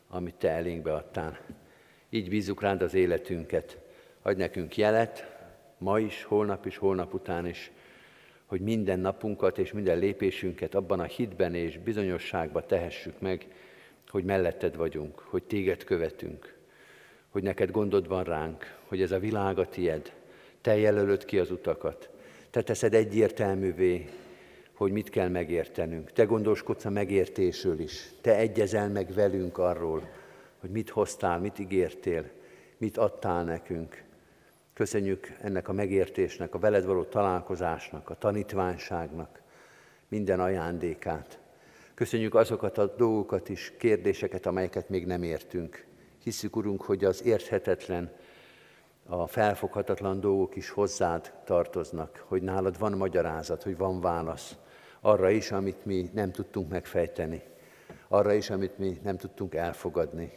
amit 0.09 0.35
te 0.35 0.49
elénk 0.49 0.81
beadtál. 0.81 1.39
Így 2.09 2.29
bízzuk 2.29 2.61
rád 2.61 2.81
az 2.81 2.93
életünket. 2.93 3.79
Adj 4.21 4.39
nekünk 4.39 4.77
jelet, 4.77 5.37
ma 5.77 5.99
is, 5.99 6.23
holnap 6.23 6.65
is, 6.65 6.77
holnap 6.77 7.13
után 7.13 7.45
is, 7.45 7.71
hogy 8.47 8.61
minden 8.61 8.99
napunkat 8.99 9.57
és 9.57 9.71
minden 9.71 9.99
lépésünket 9.99 10.75
abban 10.75 10.99
a 10.99 11.03
hitben 11.03 11.55
és 11.55 11.77
bizonyosságban 11.77 12.63
tehessük 12.67 13.19
meg, 13.19 13.47
hogy 14.09 14.23
melletted 14.23 14.75
vagyunk, 14.75 15.19
hogy 15.19 15.43
téged 15.43 15.83
követünk, 15.83 16.55
hogy 17.29 17.43
neked 17.43 17.71
gondod 17.71 18.07
van 18.07 18.23
ránk, 18.23 18.77
hogy 18.85 19.01
ez 19.01 19.11
a 19.11 19.19
világ 19.19 19.59
a 19.59 19.69
tied, 19.69 20.13
te 20.61 20.77
jelölöd 20.77 21.25
ki 21.25 21.39
az 21.39 21.51
utakat, 21.51 22.09
te 22.49 22.61
teszed 22.61 22.93
egyértelművé, 22.93 24.09
hogy 24.73 24.91
mit 24.91 25.09
kell 25.09 25.27
megértenünk. 25.27 26.11
Te 26.11 26.23
gondoskodsz 26.23 26.85
a 26.85 26.89
megértésről 26.89 27.79
is. 27.79 28.09
Te 28.21 28.35
egyezel 28.35 28.89
meg 28.89 29.13
velünk 29.13 29.57
arról, 29.57 30.09
hogy 30.59 30.69
mit 30.69 30.89
hoztál, 30.89 31.39
mit 31.39 31.59
ígértél, 31.59 32.29
mit 32.77 32.97
adtál 32.97 33.43
nekünk. 33.43 34.03
Köszönjük 34.77 35.31
ennek 35.41 35.67
a 35.67 35.73
megértésnek, 35.73 36.55
a 36.55 36.59
veled 36.59 36.85
való 36.85 37.03
találkozásnak, 37.03 38.09
a 38.09 38.17
tanítványságnak 38.17 39.41
minden 40.07 40.39
ajándékát. 40.39 41.39
Köszönjük 41.93 42.35
azokat 42.35 42.77
a 42.77 42.85
dolgokat 42.85 43.49
is, 43.49 43.73
kérdéseket, 43.79 44.45
amelyeket 44.45 44.89
még 44.89 45.05
nem 45.05 45.23
értünk. 45.23 45.85
Hiszük, 46.23 46.55
Urunk, 46.55 46.81
hogy 46.81 47.05
az 47.05 47.25
érthetetlen, 47.25 48.11
a 49.05 49.27
felfoghatatlan 49.27 50.19
dolgok 50.19 50.55
is 50.55 50.69
hozzád 50.69 51.33
tartoznak, 51.45 52.23
hogy 52.27 52.41
nálad 52.41 52.79
van 52.79 52.91
magyarázat, 52.91 53.63
hogy 53.63 53.77
van 53.77 54.01
válasz 54.01 54.55
arra 55.01 55.29
is, 55.29 55.51
amit 55.51 55.85
mi 55.85 56.09
nem 56.13 56.31
tudtunk 56.31 56.69
megfejteni, 56.69 57.41
arra 58.07 58.33
is, 58.33 58.49
amit 58.49 58.77
mi 58.77 58.99
nem 59.03 59.17
tudtunk 59.17 59.55
elfogadni, 59.55 60.31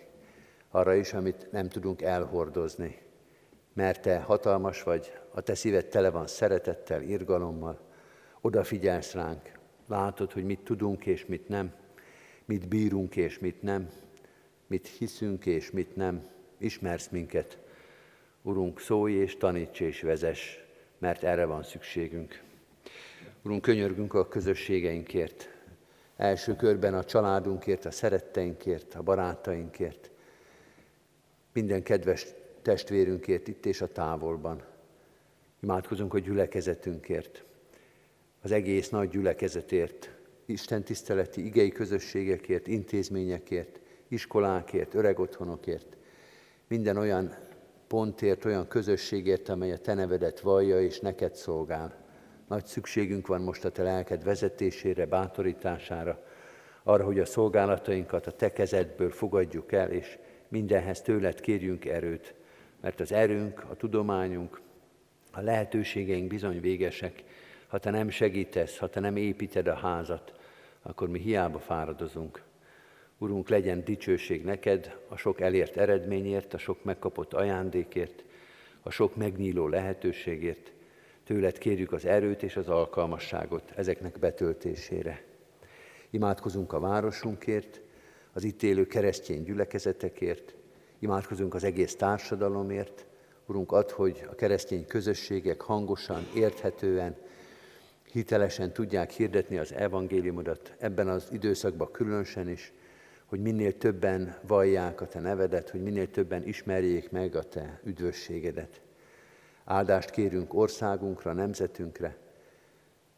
arra 0.70 0.94
is, 0.94 1.12
amit 1.12 1.48
nem 1.52 1.68
tudunk 1.68 2.02
elhordozni. 2.02 3.08
Mert 3.72 4.02
te 4.02 4.18
hatalmas 4.18 4.82
vagy, 4.82 5.12
a 5.30 5.40
te 5.40 5.54
szíved 5.54 5.86
tele 5.86 6.10
van 6.10 6.26
szeretettel, 6.26 7.02
irgalommal, 7.02 7.80
odafigyelsz 8.40 9.12
ránk, 9.12 9.58
látod, 9.88 10.32
hogy 10.32 10.44
mit 10.44 10.60
tudunk 10.60 11.06
és 11.06 11.26
mit 11.26 11.48
nem, 11.48 11.72
mit 12.44 12.68
bírunk 12.68 13.16
és 13.16 13.38
mit 13.38 13.62
nem, 13.62 13.90
mit 14.66 14.86
hiszünk 14.86 15.46
és 15.46 15.70
mit 15.70 15.96
nem, 15.96 16.28
ismersz 16.58 17.08
minket. 17.08 17.58
Urunk, 18.42 18.80
szólj 18.80 19.12
és 19.12 19.36
taníts 19.36 19.80
és 19.80 20.00
vezess, 20.00 20.58
mert 20.98 21.22
erre 21.22 21.44
van 21.44 21.62
szükségünk. 21.62 22.42
Urunk, 23.42 23.62
könyörgünk 23.62 24.14
a 24.14 24.28
közösségeinkért, 24.28 25.48
első 26.16 26.56
körben 26.56 26.94
a 26.94 27.04
családunkért, 27.04 27.84
a 27.84 27.90
szeretteinkért, 27.90 28.94
a 28.94 29.02
barátainkért, 29.02 30.10
minden 31.52 31.82
kedves 31.82 32.26
testvérünkért 32.62 33.48
itt 33.48 33.66
és 33.66 33.80
a 33.80 33.92
távolban. 33.92 34.62
Imádkozunk 35.62 36.14
a 36.14 36.18
gyülekezetünkért, 36.18 37.44
az 38.42 38.52
egész 38.52 38.88
nagy 38.88 39.08
gyülekezetért, 39.08 40.10
Isten 40.46 40.82
tiszteleti 40.82 41.44
igei 41.44 41.70
közösségekért, 41.70 42.66
intézményekért, 42.66 43.80
iskolákért, 44.08 44.94
öreg 44.94 45.18
otthonokért, 45.18 45.96
minden 46.68 46.96
olyan 46.96 47.34
pontért, 47.86 48.44
olyan 48.44 48.68
közösségért, 48.68 49.48
amely 49.48 49.72
a 49.72 49.78
Te 49.78 49.94
nevedet 49.94 50.40
vallja 50.40 50.80
és 50.80 51.00
neked 51.00 51.34
szolgál. 51.34 52.04
Nagy 52.48 52.66
szükségünk 52.66 53.26
van 53.26 53.40
most 53.40 53.64
a 53.64 53.70
Te 53.70 53.82
lelked 53.82 54.24
vezetésére, 54.24 55.06
bátorítására, 55.06 56.24
arra, 56.82 57.04
hogy 57.04 57.18
a 57.18 57.24
szolgálatainkat 57.24 58.26
a 58.26 58.30
Te 58.30 58.52
kezedből 58.52 59.10
fogadjuk 59.10 59.72
el, 59.72 59.90
és 59.90 60.18
mindenhez 60.48 61.00
tőled 61.00 61.40
kérjünk 61.40 61.84
erőt, 61.84 62.34
mert 62.80 63.00
az 63.00 63.12
erőnk, 63.12 63.64
a 63.70 63.76
tudományunk, 63.76 64.60
a 65.32 65.40
lehetőségeink 65.40 66.28
bizony 66.28 66.60
végesek. 66.60 67.24
Ha 67.66 67.78
Te 67.78 67.90
nem 67.90 68.10
segítesz, 68.10 68.78
ha 68.78 68.88
Te 68.88 69.00
nem 69.00 69.16
építed 69.16 69.66
a 69.66 69.74
házat, 69.74 70.32
akkor 70.82 71.08
mi 71.08 71.18
hiába 71.18 71.58
fáradozunk. 71.58 72.42
Urunk, 73.18 73.48
legyen 73.48 73.84
dicsőség 73.84 74.44
neked 74.44 74.96
a 75.08 75.16
sok 75.16 75.40
elért 75.40 75.76
eredményért, 75.76 76.54
a 76.54 76.58
sok 76.58 76.84
megkapott 76.84 77.32
ajándékért, 77.32 78.24
a 78.82 78.90
sok 78.90 79.16
megnyíló 79.16 79.68
lehetőségért, 79.68 80.72
Tőled 81.30 81.58
kérjük 81.58 81.92
az 81.92 82.04
erőt 82.04 82.42
és 82.42 82.56
az 82.56 82.68
alkalmasságot 82.68 83.72
ezeknek 83.76 84.18
betöltésére. 84.18 85.24
Imádkozunk 86.10 86.72
a 86.72 86.80
városunkért, 86.80 87.80
az 88.32 88.44
itt 88.44 88.62
élő 88.62 88.86
keresztény 88.86 89.42
gyülekezetekért, 89.42 90.54
imádkozunk 91.00 91.54
az 91.54 91.64
egész 91.64 91.96
társadalomért. 91.96 93.06
Urunk, 93.46 93.72
add, 93.72 93.92
hogy 93.92 94.26
a 94.30 94.34
keresztény 94.34 94.86
közösségek 94.86 95.60
hangosan, 95.60 96.26
érthetően, 96.34 97.16
hitelesen 98.12 98.72
tudják 98.72 99.10
hirdetni 99.10 99.58
az 99.58 99.72
evangéliumodat 99.72 100.74
ebben 100.78 101.08
az 101.08 101.28
időszakban 101.32 101.90
különösen 101.90 102.48
is, 102.48 102.72
hogy 103.26 103.40
minél 103.40 103.78
többen 103.78 104.36
vallják 104.46 105.00
a 105.00 105.06
Te 105.06 105.20
nevedet, 105.20 105.70
hogy 105.70 105.82
minél 105.82 106.10
többen 106.10 106.46
ismerjék 106.46 107.10
meg 107.10 107.34
a 107.34 107.42
Te 107.42 107.80
üdvösségedet. 107.84 108.80
Áldást 109.64 110.10
kérünk 110.10 110.54
országunkra, 110.54 111.32
nemzetünkre, 111.32 112.16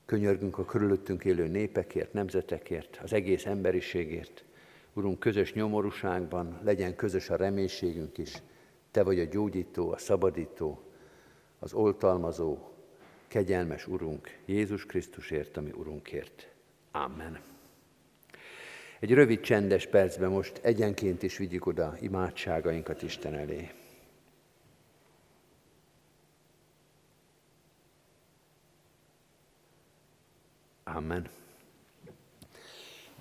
könyörgünk 0.06 0.58
a 0.58 0.64
körülöttünk 0.64 1.24
élő 1.24 1.46
népekért, 1.46 2.12
nemzetekért, 2.12 3.00
az 3.02 3.12
egész 3.12 3.46
emberiségért. 3.46 4.44
Urunk, 4.93 5.18
közös 5.18 5.53
nyomorúságban 5.53 6.61
legyen 6.62 6.97
közös 6.97 7.30
a 7.30 7.36
reménységünk 7.36 8.18
is. 8.18 8.43
Te 8.90 9.03
vagy 9.03 9.18
a 9.18 9.24
gyógyító, 9.24 9.90
a 9.90 9.99
szabadító, 9.99 10.82
az 11.59 11.72
oltalmazó, 11.72 12.59
kegyelmes 13.28 13.86
Urunk, 13.86 14.38
Jézus 14.45 14.86
Krisztusért, 14.86 15.57
ami 15.57 15.70
Urunkért. 15.70 16.49
Amen. 16.90 17.40
Egy 19.01 19.12
rövid 19.12 19.40
csendes 19.40 19.86
percben 19.86 20.30
most 20.30 20.59
egyenként 20.62 21.22
is 21.22 21.36
vigyük 21.36 21.66
oda 21.66 21.97
imádságainkat 22.01 23.03
Isten 23.03 23.34
elé. 23.34 23.70
Amen. 30.84 31.41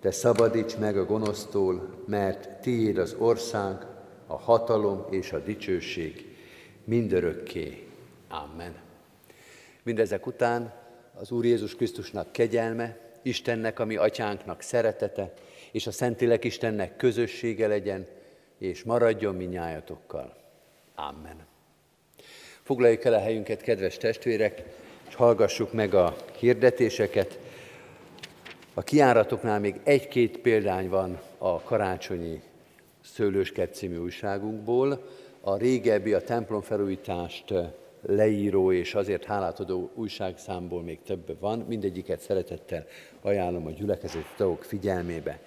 de 0.00 0.10
szabadíts 0.10 0.76
meg 0.76 0.96
a 0.96 1.04
gonosztól, 1.04 2.04
mert 2.06 2.60
tiéd 2.60 2.98
az 2.98 3.14
ország, 3.18 3.86
a 4.26 4.36
hatalom 4.36 5.06
és 5.10 5.32
a 5.32 5.38
dicsőség 5.38 6.36
mindörökké. 6.84 7.86
Amen. 8.28 8.74
Mindezek 9.82 10.26
után 10.26 10.72
az 11.14 11.30
Úr 11.30 11.44
Jézus 11.44 11.74
Krisztusnak 11.74 12.32
kegyelme, 12.32 12.98
Istennek, 13.22 13.78
ami 13.78 13.96
atyánknak 13.96 14.60
szeretete, 14.60 15.32
és 15.72 15.86
a 15.86 15.90
Szentilek 15.90 16.44
Istennek 16.44 16.96
közössége 16.96 17.66
legyen, 17.66 18.06
és 18.58 18.82
maradjon 18.82 19.34
minnyájatokkal. 19.34 20.36
Amen. 20.94 21.46
Foglaljuk 22.62 23.04
el 23.04 23.14
a 23.14 23.20
helyünket, 23.20 23.62
kedves 23.62 23.96
testvérek, 23.96 24.62
és 25.08 25.14
hallgassuk 25.14 25.72
meg 25.72 25.94
a 25.94 26.16
hirdetéseket. 26.38 27.38
A 28.74 28.82
kiáratoknál 28.82 29.60
még 29.60 29.80
egy-két 29.82 30.38
példány 30.38 30.88
van 30.88 31.20
a 31.38 31.60
karácsonyi 31.60 32.40
Szőlőskert 33.04 33.74
című 33.74 33.96
újságunkból. 33.96 35.06
A 35.40 35.56
régebbi, 35.56 36.12
a 36.12 36.20
templomfelújítást 36.20 37.54
leíró 38.02 38.72
és 38.72 38.94
azért 38.94 39.24
hálát 39.24 39.60
adó 39.60 39.90
újságszámból 39.94 40.82
még 40.82 40.98
több 41.02 41.40
van, 41.40 41.64
mindegyiket 41.68 42.20
szeretettel 42.20 42.86
ajánlom 43.20 43.66
a 43.66 43.70
gyülekezeti 43.70 44.26
tagok 44.36 44.64
figyelmébe. 44.64 45.40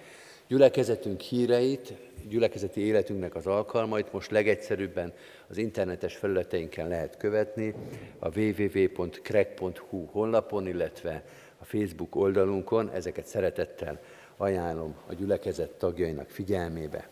Gyülekezetünk 0.48 1.20
híreit, 1.20 1.92
gyülekezeti 2.28 2.80
életünknek 2.80 3.34
az 3.34 3.46
alkalmait 3.46 4.12
most 4.12 4.30
legegyszerűbben 4.30 5.12
az 5.48 5.56
internetes 5.56 6.16
felületeinken 6.16 6.88
lehet 6.88 7.16
követni, 7.16 7.74
a 8.18 8.38
www.crack.hu 8.38 10.04
honlapon, 10.04 10.66
illetve 10.66 11.24
a 11.64 11.76
Facebook 11.76 12.16
oldalunkon. 12.16 12.90
Ezeket 12.90 13.26
szeretettel 13.26 14.00
ajánlom 14.36 14.94
a 15.06 15.14
gyülekezet 15.14 15.70
tagjainak 15.70 16.28
figyelmébe. 16.28 17.08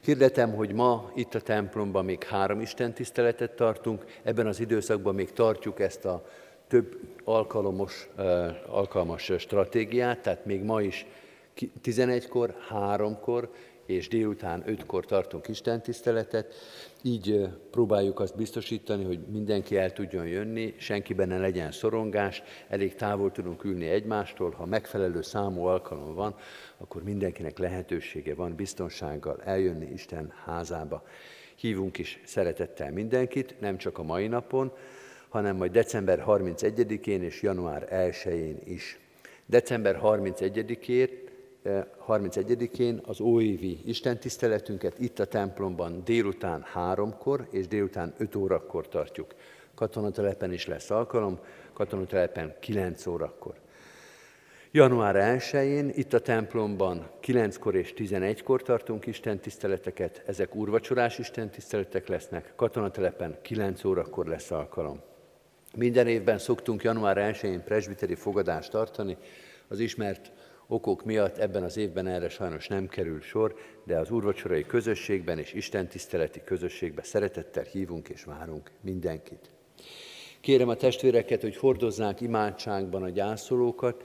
Hirdetem, 0.00 0.54
hogy 0.54 0.72
ma 0.72 1.10
itt 1.14 1.34
a 1.34 1.40
templomban 1.40 2.04
még 2.04 2.24
három 2.24 2.60
Isten 2.60 2.92
tiszteletet 2.92 3.52
tartunk, 3.52 4.04
ebben 4.22 4.46
az 4.46 4.60
időszakban 4.60 5.14
még 5.14 5.32
tartjuk 5.32 5.80
ezt 5.80 6.04
a 6.04 6.26
több 6.68 6.98
alkalomos, 7.24 8.08
alkalmas 8.66 9.32
stratégiát, 9.38 10.20
tehát 10.22 10.44
még 10.44 10.62
ma 10.62 10.82
is 10.82 11.06
11-kor, 11.82 12.54
3-kor 12.70 13.50
és 13.86 14.08
délután 14.08 14.64
5-kor 14.66 15.04
tartunk 15.06 15.48
istentiszteletet, 15.48 16.54
így 17.02 17.48
próbáljuk 17.70 18.20
azt 18.20 18.36
biztosítani, 18.36 19.04
hogy 19.04 19.18
mindenki 19.32 19.76
el 19.76 19.92
tudjon 19.92 20.26
jönni, 20.26 20.74
senkiben 20.78 21.28
ne 21.28 21.38
legyen 21.38 21.72
szorongás, 21.72 22.42
elég 22.68 22.94
távol 22.94 23.30
tudunk 23.32 23.64
ülni 23.64 23.88
egymástól, 23.88 24.50
ha 24.50 24.66
megfelelő 24.66 25.22
számú 25.22 25.64
alkalom 25.64 26.14
van, 26.14 26.34
akkor 26.76 27.02
mindenkinek 27.02 27.58
lehetősége 27.58 28.34
van 28.34 28.54
biztonsággal 28.54 29.40
eljönni 29.44 29.86
Isten 29.92 30.32
házába. 30.44 31.02
Hívunk 31.56 31.98
is 31.98 32.20
szeretettel 32.24 32.92
mindenkit, 32.92 33.60
nem 33.60 33.76
csak 33.76 33.98
a 33.98 34.02
mai 34.02 34.26
napon, 34.26 34.72
hanem 35.28 35.56
majd 35.56 35.72
december 35.72 36.24
31-én 36.26 37.22
és 37.22 37.42
január 37.42 37.88
1-én 37.90 38.58
is. 38.64 38.98
December 39.46 40.00
31-ért 40.02 41.19
31-én 41.64 43.00
az 43.04 43.20
óévi 43.20 43.80
istentiszteletünket 43.84 44.98
itt 44.98 45.18
a 45.18 45.24
templomban 45.24 46.04
délután 46.04 46.62
háromkor 46.62 47.48
és 47.50 47.68
délután 47.68 48.14
5 48.18 48.36
órakor 48.36 48.88
tartjuk. 48.88 49.34
Katonatelepen 49.74 50.52
is 50.52 50.66
lesz 50.66 50.90
alkalom, 50.90 51.38
katonatelepen 51.72 52.54
9 52.60 53.06
órakor. 53.06 53.54
Január 54.72 55.38
1-én 55.38 55.90
itt 55.94 56.12
a 56.12 56.20
templomban 56.20 57.10
9-kor 57.22 57.74
és 57.74 57.94
11-kor 57.96 58.62
tartunk 58.62 59.06
istentiszteleteket, 59.06 60.22
ezek 60.26 60.54
úrvacsorás 60.54 61.18
istentiszteletek 61.18 62.08
lesznek, 62.08 62.52
katonatelepen 62.56 63.38
9 63.42 63.84
órakor 63.84 64.26
lesz 64.26 64.50
alkalom. 64.50 65.00
Minden 65.76 66.06
évben 66.06 66.38
szoktunk 66.38 66.82
január 66.82 67.34
1-én 67.34 67.64
presbiteri 67.64 68.14
fogadást 68.14 68.70
tartani, 68.70 69.16
az 69.68 69.78
ismert 69.78 70.32
okok 70.72 71.04
miatt 71.04 71.36
ebben 71.36 71.62
az 71.62 71.76
évben 71.76 72.06
erre 72.06 72.28
sajnos 72.28 72.68
nem 72.68 72.88
kerül 72.88 73.20
sor, 73.20 73.54
de 73.84 73.98
az 73.98 74.10
úrvacsorai 74.10 74.66
közösségben 74.66 75.38
és 75.38 75.52
istentiszteleti 75.52 76.42
közösségben 76.44 77.04
szeretettel 77.04 77.62
hívunk 77.62 78.08
és 78.08 78.24
várunk 78.24 78.70
mindenkit. 78.80 79.50
Kérem 80.40 80.68
a 80.68 80.74
testvéreket, 80.74 81.40
hogy 81.40 81.56
hordozzák 81.56 82.20
imádságban 82.20 83.02
a 83.02 83.08
gyászolókat. 83.08 84.04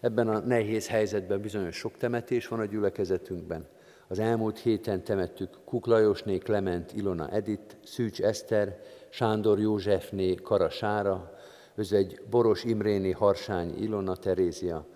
Ebben 0.00 0.28
a 0.28 0.38
nehéz 0.38 0.88
helyzetben 0.88 1.40
bizonyos 1.40 1.76
sok 1.76 1.96
temetés 1.96 2.48
van 2.48 2.60
a 2.60 2.64
gyülekezetünkben. 2.64 3.66
Az 4.08 4.18
elmúlt 4.18 4.58
héten 4.58 5.04
temettük 5.04 5.50
Kuklajosné 5.64 6.38
Klement 6.38 6.92
Ilona 6.92 7.28
Edit, 7.28 7.76
Szűcs 7.84 8.20
Eszter, 8.20 8.80
Sándor 9.10 9.58
Józsefné 9.58 10.34
Kara 10.34 10.70
Sára, 10.70 11.32
özvegy 11.74 12.20
Boros 12.30 12.64
Imréné 12.64 13.10
Harsány 13.10 13.82
Ilona 13.82 14.16
Terézia, 14.16 14.86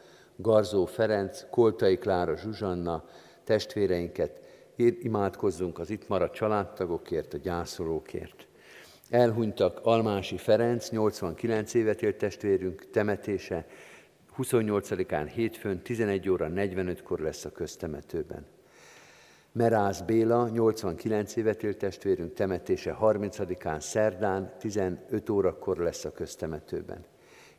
Garzó 0.40 0.84
Ferenc, 0.84 1.44
Koltai 1.50 1.98
Klára 1.98 2.36
Zsuzsanna, 2.36 3.04
testvéreinket, 3.44 4.40
imádkozzunk 4.76 5.78
az 5.78 5.90
itt 5.90 6.08
maradt 6.08 6.34
családtagokért, 6.34 7.34
a 7.34 7.38
gyászolókért. 7.38 8.46
Elhunytak 9.10 9.80
Almási 9.82 10.36
Ferenc, 10.36 10.90
89 10.90 11.74
évet 11.74 12.02
élt 12.02 12.16
testvérünk, 12.16 12.90
temetése 12.90 13.66
28-án 14.38 15.30
hétfőn 15.34 15.82
11 15.82 16.28
óra 16.28 16.50
45-kor 16.54 17.18
lesz 17.18 17.44
a 17.44 17.50
köztemetőben. 17.50 18.46
Merász 19.52 20.00
Béla, 20.00 20.48
89 20.48 21.36
évet 21.36 21.62
élt 21.62 21.78
testvérünk, 21.78 22.32
temetése 22.34 22.96
30-án 23.00 23.80
szerdán 23.80 24.52
15 24.58 25.30
órakor 25.30 25.76
lesz 25.76 26.04
a 26.04 26.12
köztemetőben 26.12 27.04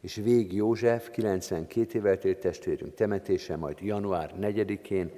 és 0.01 0.15
Vég 0.15 0.53
József, 0.53 1.09
92 1.09 1.97
évvel 1.97 2.13
élt 2.13 2.39
testvérünk 2.39 2.93
temetése, 2.93 3.55
majd 3.55 3.77
január 3.81 4.33
4-én 4.41 5.11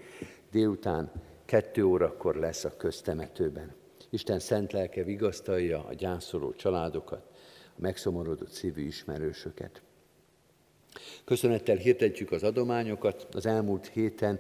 délután 0.52 1.12
2 1.46 1.84
órakor 1.84 2.36
lesz 2.36 2.64
a 2.64 2.78
köztemetőben. 2.78 3.74
Isten 4.10 4.40
szent 4.40 4.72
lelke 4.72 5.04
vigasztalja 5.04 5.86
a 5.86 5.94
gyászoló 5.94 6.54
családokat, 6.54 7.28
a 7.68 7.82
megszomorodott 7.82 8.52
szívű 8.52 8.86
ismerősöket. 8.86 9.82
Köszönettel 11.26 11.76
hirdetjük 11.76 12.32
az 12.32 12.44
adományokat. 12.44 13.28
Az 13.32 13.46
elmúlt 13.46 13.88
héten, 13.88 14.40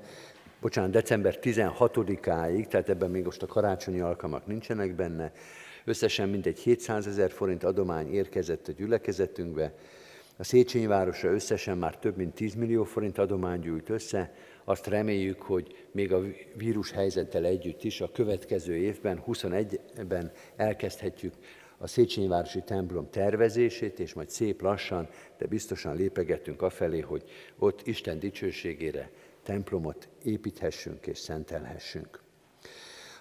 bocsánat, 0.62 0.92
december 0.92 1.40
16-áig, 1.42 2.68
tehát 2.68 2.90
ebben 2.90 3.10
még 3.10 3.24
most 3.24 3.44
a 3.44 3.46
karácsonyi 3.46 4.00
alkalmak 4.00 4.48
nincsenek 4.48 4.96
benne, 4.96 5.32
összesen 5.86 6.30
mindegy 6.30 6.60
700 6.60 7.08
ezer 7.08 7.32
forint 7.32 7.64
adomány 7.64 8.14
érkezett 8.14 8.68
a 8.68 8.72
gyülekezetünkbe, 8.72 9.74
a 10.38 10.44
Széchenyi 10.44 10.86
városra 10.86 11.32
összesen 11.32 11.78
már 11.78 11.98
több 11.98 12.18
mint 12.18 12.34
10 12.34 12.54
millió 12.54 12.84
forint 12.84 13.18
adomány 13.18 13.60
gyűjt 13.60 13.90
össze. 13.90 14.34
Azt 14.64 14.88
reméljük, 14.88 15.42
hogy 15.42 15.88
még 15.92 16.14
a 16.14 16.22
vírus 16.56 16.92
helyzettel 16.92 17.46
együtt 17.46 17.84
is 17.84 18.02
a 18.02 18.12
következő 18.12 18.76
évben, 18.76 19.24
21-ben 19.28 20.32
elkezdhetjük 20.56 21.34
a 21.78 21.88
Széchenyi 21.88 22.28
városi 22.28 22.62
templom 22.62 23.10
tervezését, 23.10 24.00
és 24.00 24.14
majd 24.14 24.30
szép 24.30 24.62
lassan, 24.62 25.10
de 25.38 25.48
biztosan 25.48 25.96
lépegetünk 25.96 26.62
afelé, 26.62 27.00
hogy 27.00 27.24
ott 27.58 27.88
Isten 27.88 28.20
dicsőségére 28.20 29.12
templomot 29.44 30.10
építhessünk 30.24 31.08
és 31.08 31.18
szentelhessünk. 31.18 32.22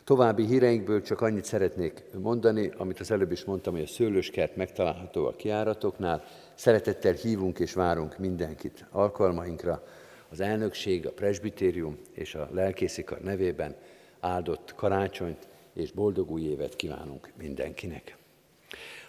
További 0.04 0.46
híreinkből 0.46 1.02
csak 1.02 1.20
annyit 1.20 1.44
szeretnék 1.44 2.04
mondani, 2.20 2.70
amit 2.76 3.00
az 3.00 3.10
előbb 3.10 3.32
is 3.32 3.44
mondtam, 3.44 3.72
hogy 3.72 3.82
a 3.82 3.86
szőlőskert 3.86 4.56
megtalálható 4.56 5.26
a 5.26 5.36
kiáratoknál. 5.36 6.24
Szeretettel 6.62 7.12
hívunk 7.12 7.58
és 7.58 7.72
várunk 7.72 8.18
mindenkit 8.18 8.86
alkalmainkra. 8.90 9.84
Az 10.28 10.40
elnökség, 10.40 11.06
a 11.06 11.12
presbitérium 11.12 11.98
és 12.12 12.34
a 12.34 12.48
lelkészikar 12.52 13.20
nevében 13.20 13.76
áldott 14.20 14.74
karácsonyt 14.74 15.48
és 15.74 15.92
boldog 15.92 16.30
új 16.30 16.42
évet 16.42 16.76
kívánunk 16.76 17.32
mindenkinek. 17.38 18.16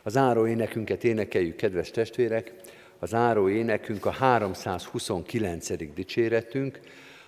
Az 0.03 0.17
áró 0.17 0.47
énekünket 0.47 1.03
énekeljük, 1.03 1.55
kedves 1.55 1.91
testvérek. 1.91 2.53
Az 2.99 3.13
áró 3.13 3.49
énekünk 3.49 4.05
a 4.05 4.11
329. 4.11 5.93
dicséretünk, 5.93 6.79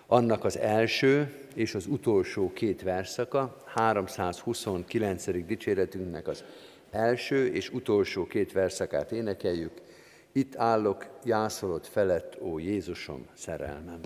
annak 0.08 0.44
az 0.44 0.58
első 0.58 1.34
és 1.56 1.76
az 1.76 1.86
utolsó 1.86 2.52
két 2.54 2.82
verszaka, 2.82 3.58
329. 3.66 5.46
dicséretünknek 5.46 6.28
az 6.28 6.44
első 6.92 7.48
és 7.48 7.70
utolsó 7.70 8.26
két 8.28 8.52
verszakát 8.52 9.12
énekeljük. 9.12 9.84
Itt 10.38 10.56
állok 10.56 11.08
jászolod 11.24 11.86
felett, 11.86 12.42
ó 12.42 12.60
Jézusom, 12.60 13.28
szerelmem. 13.34 14.00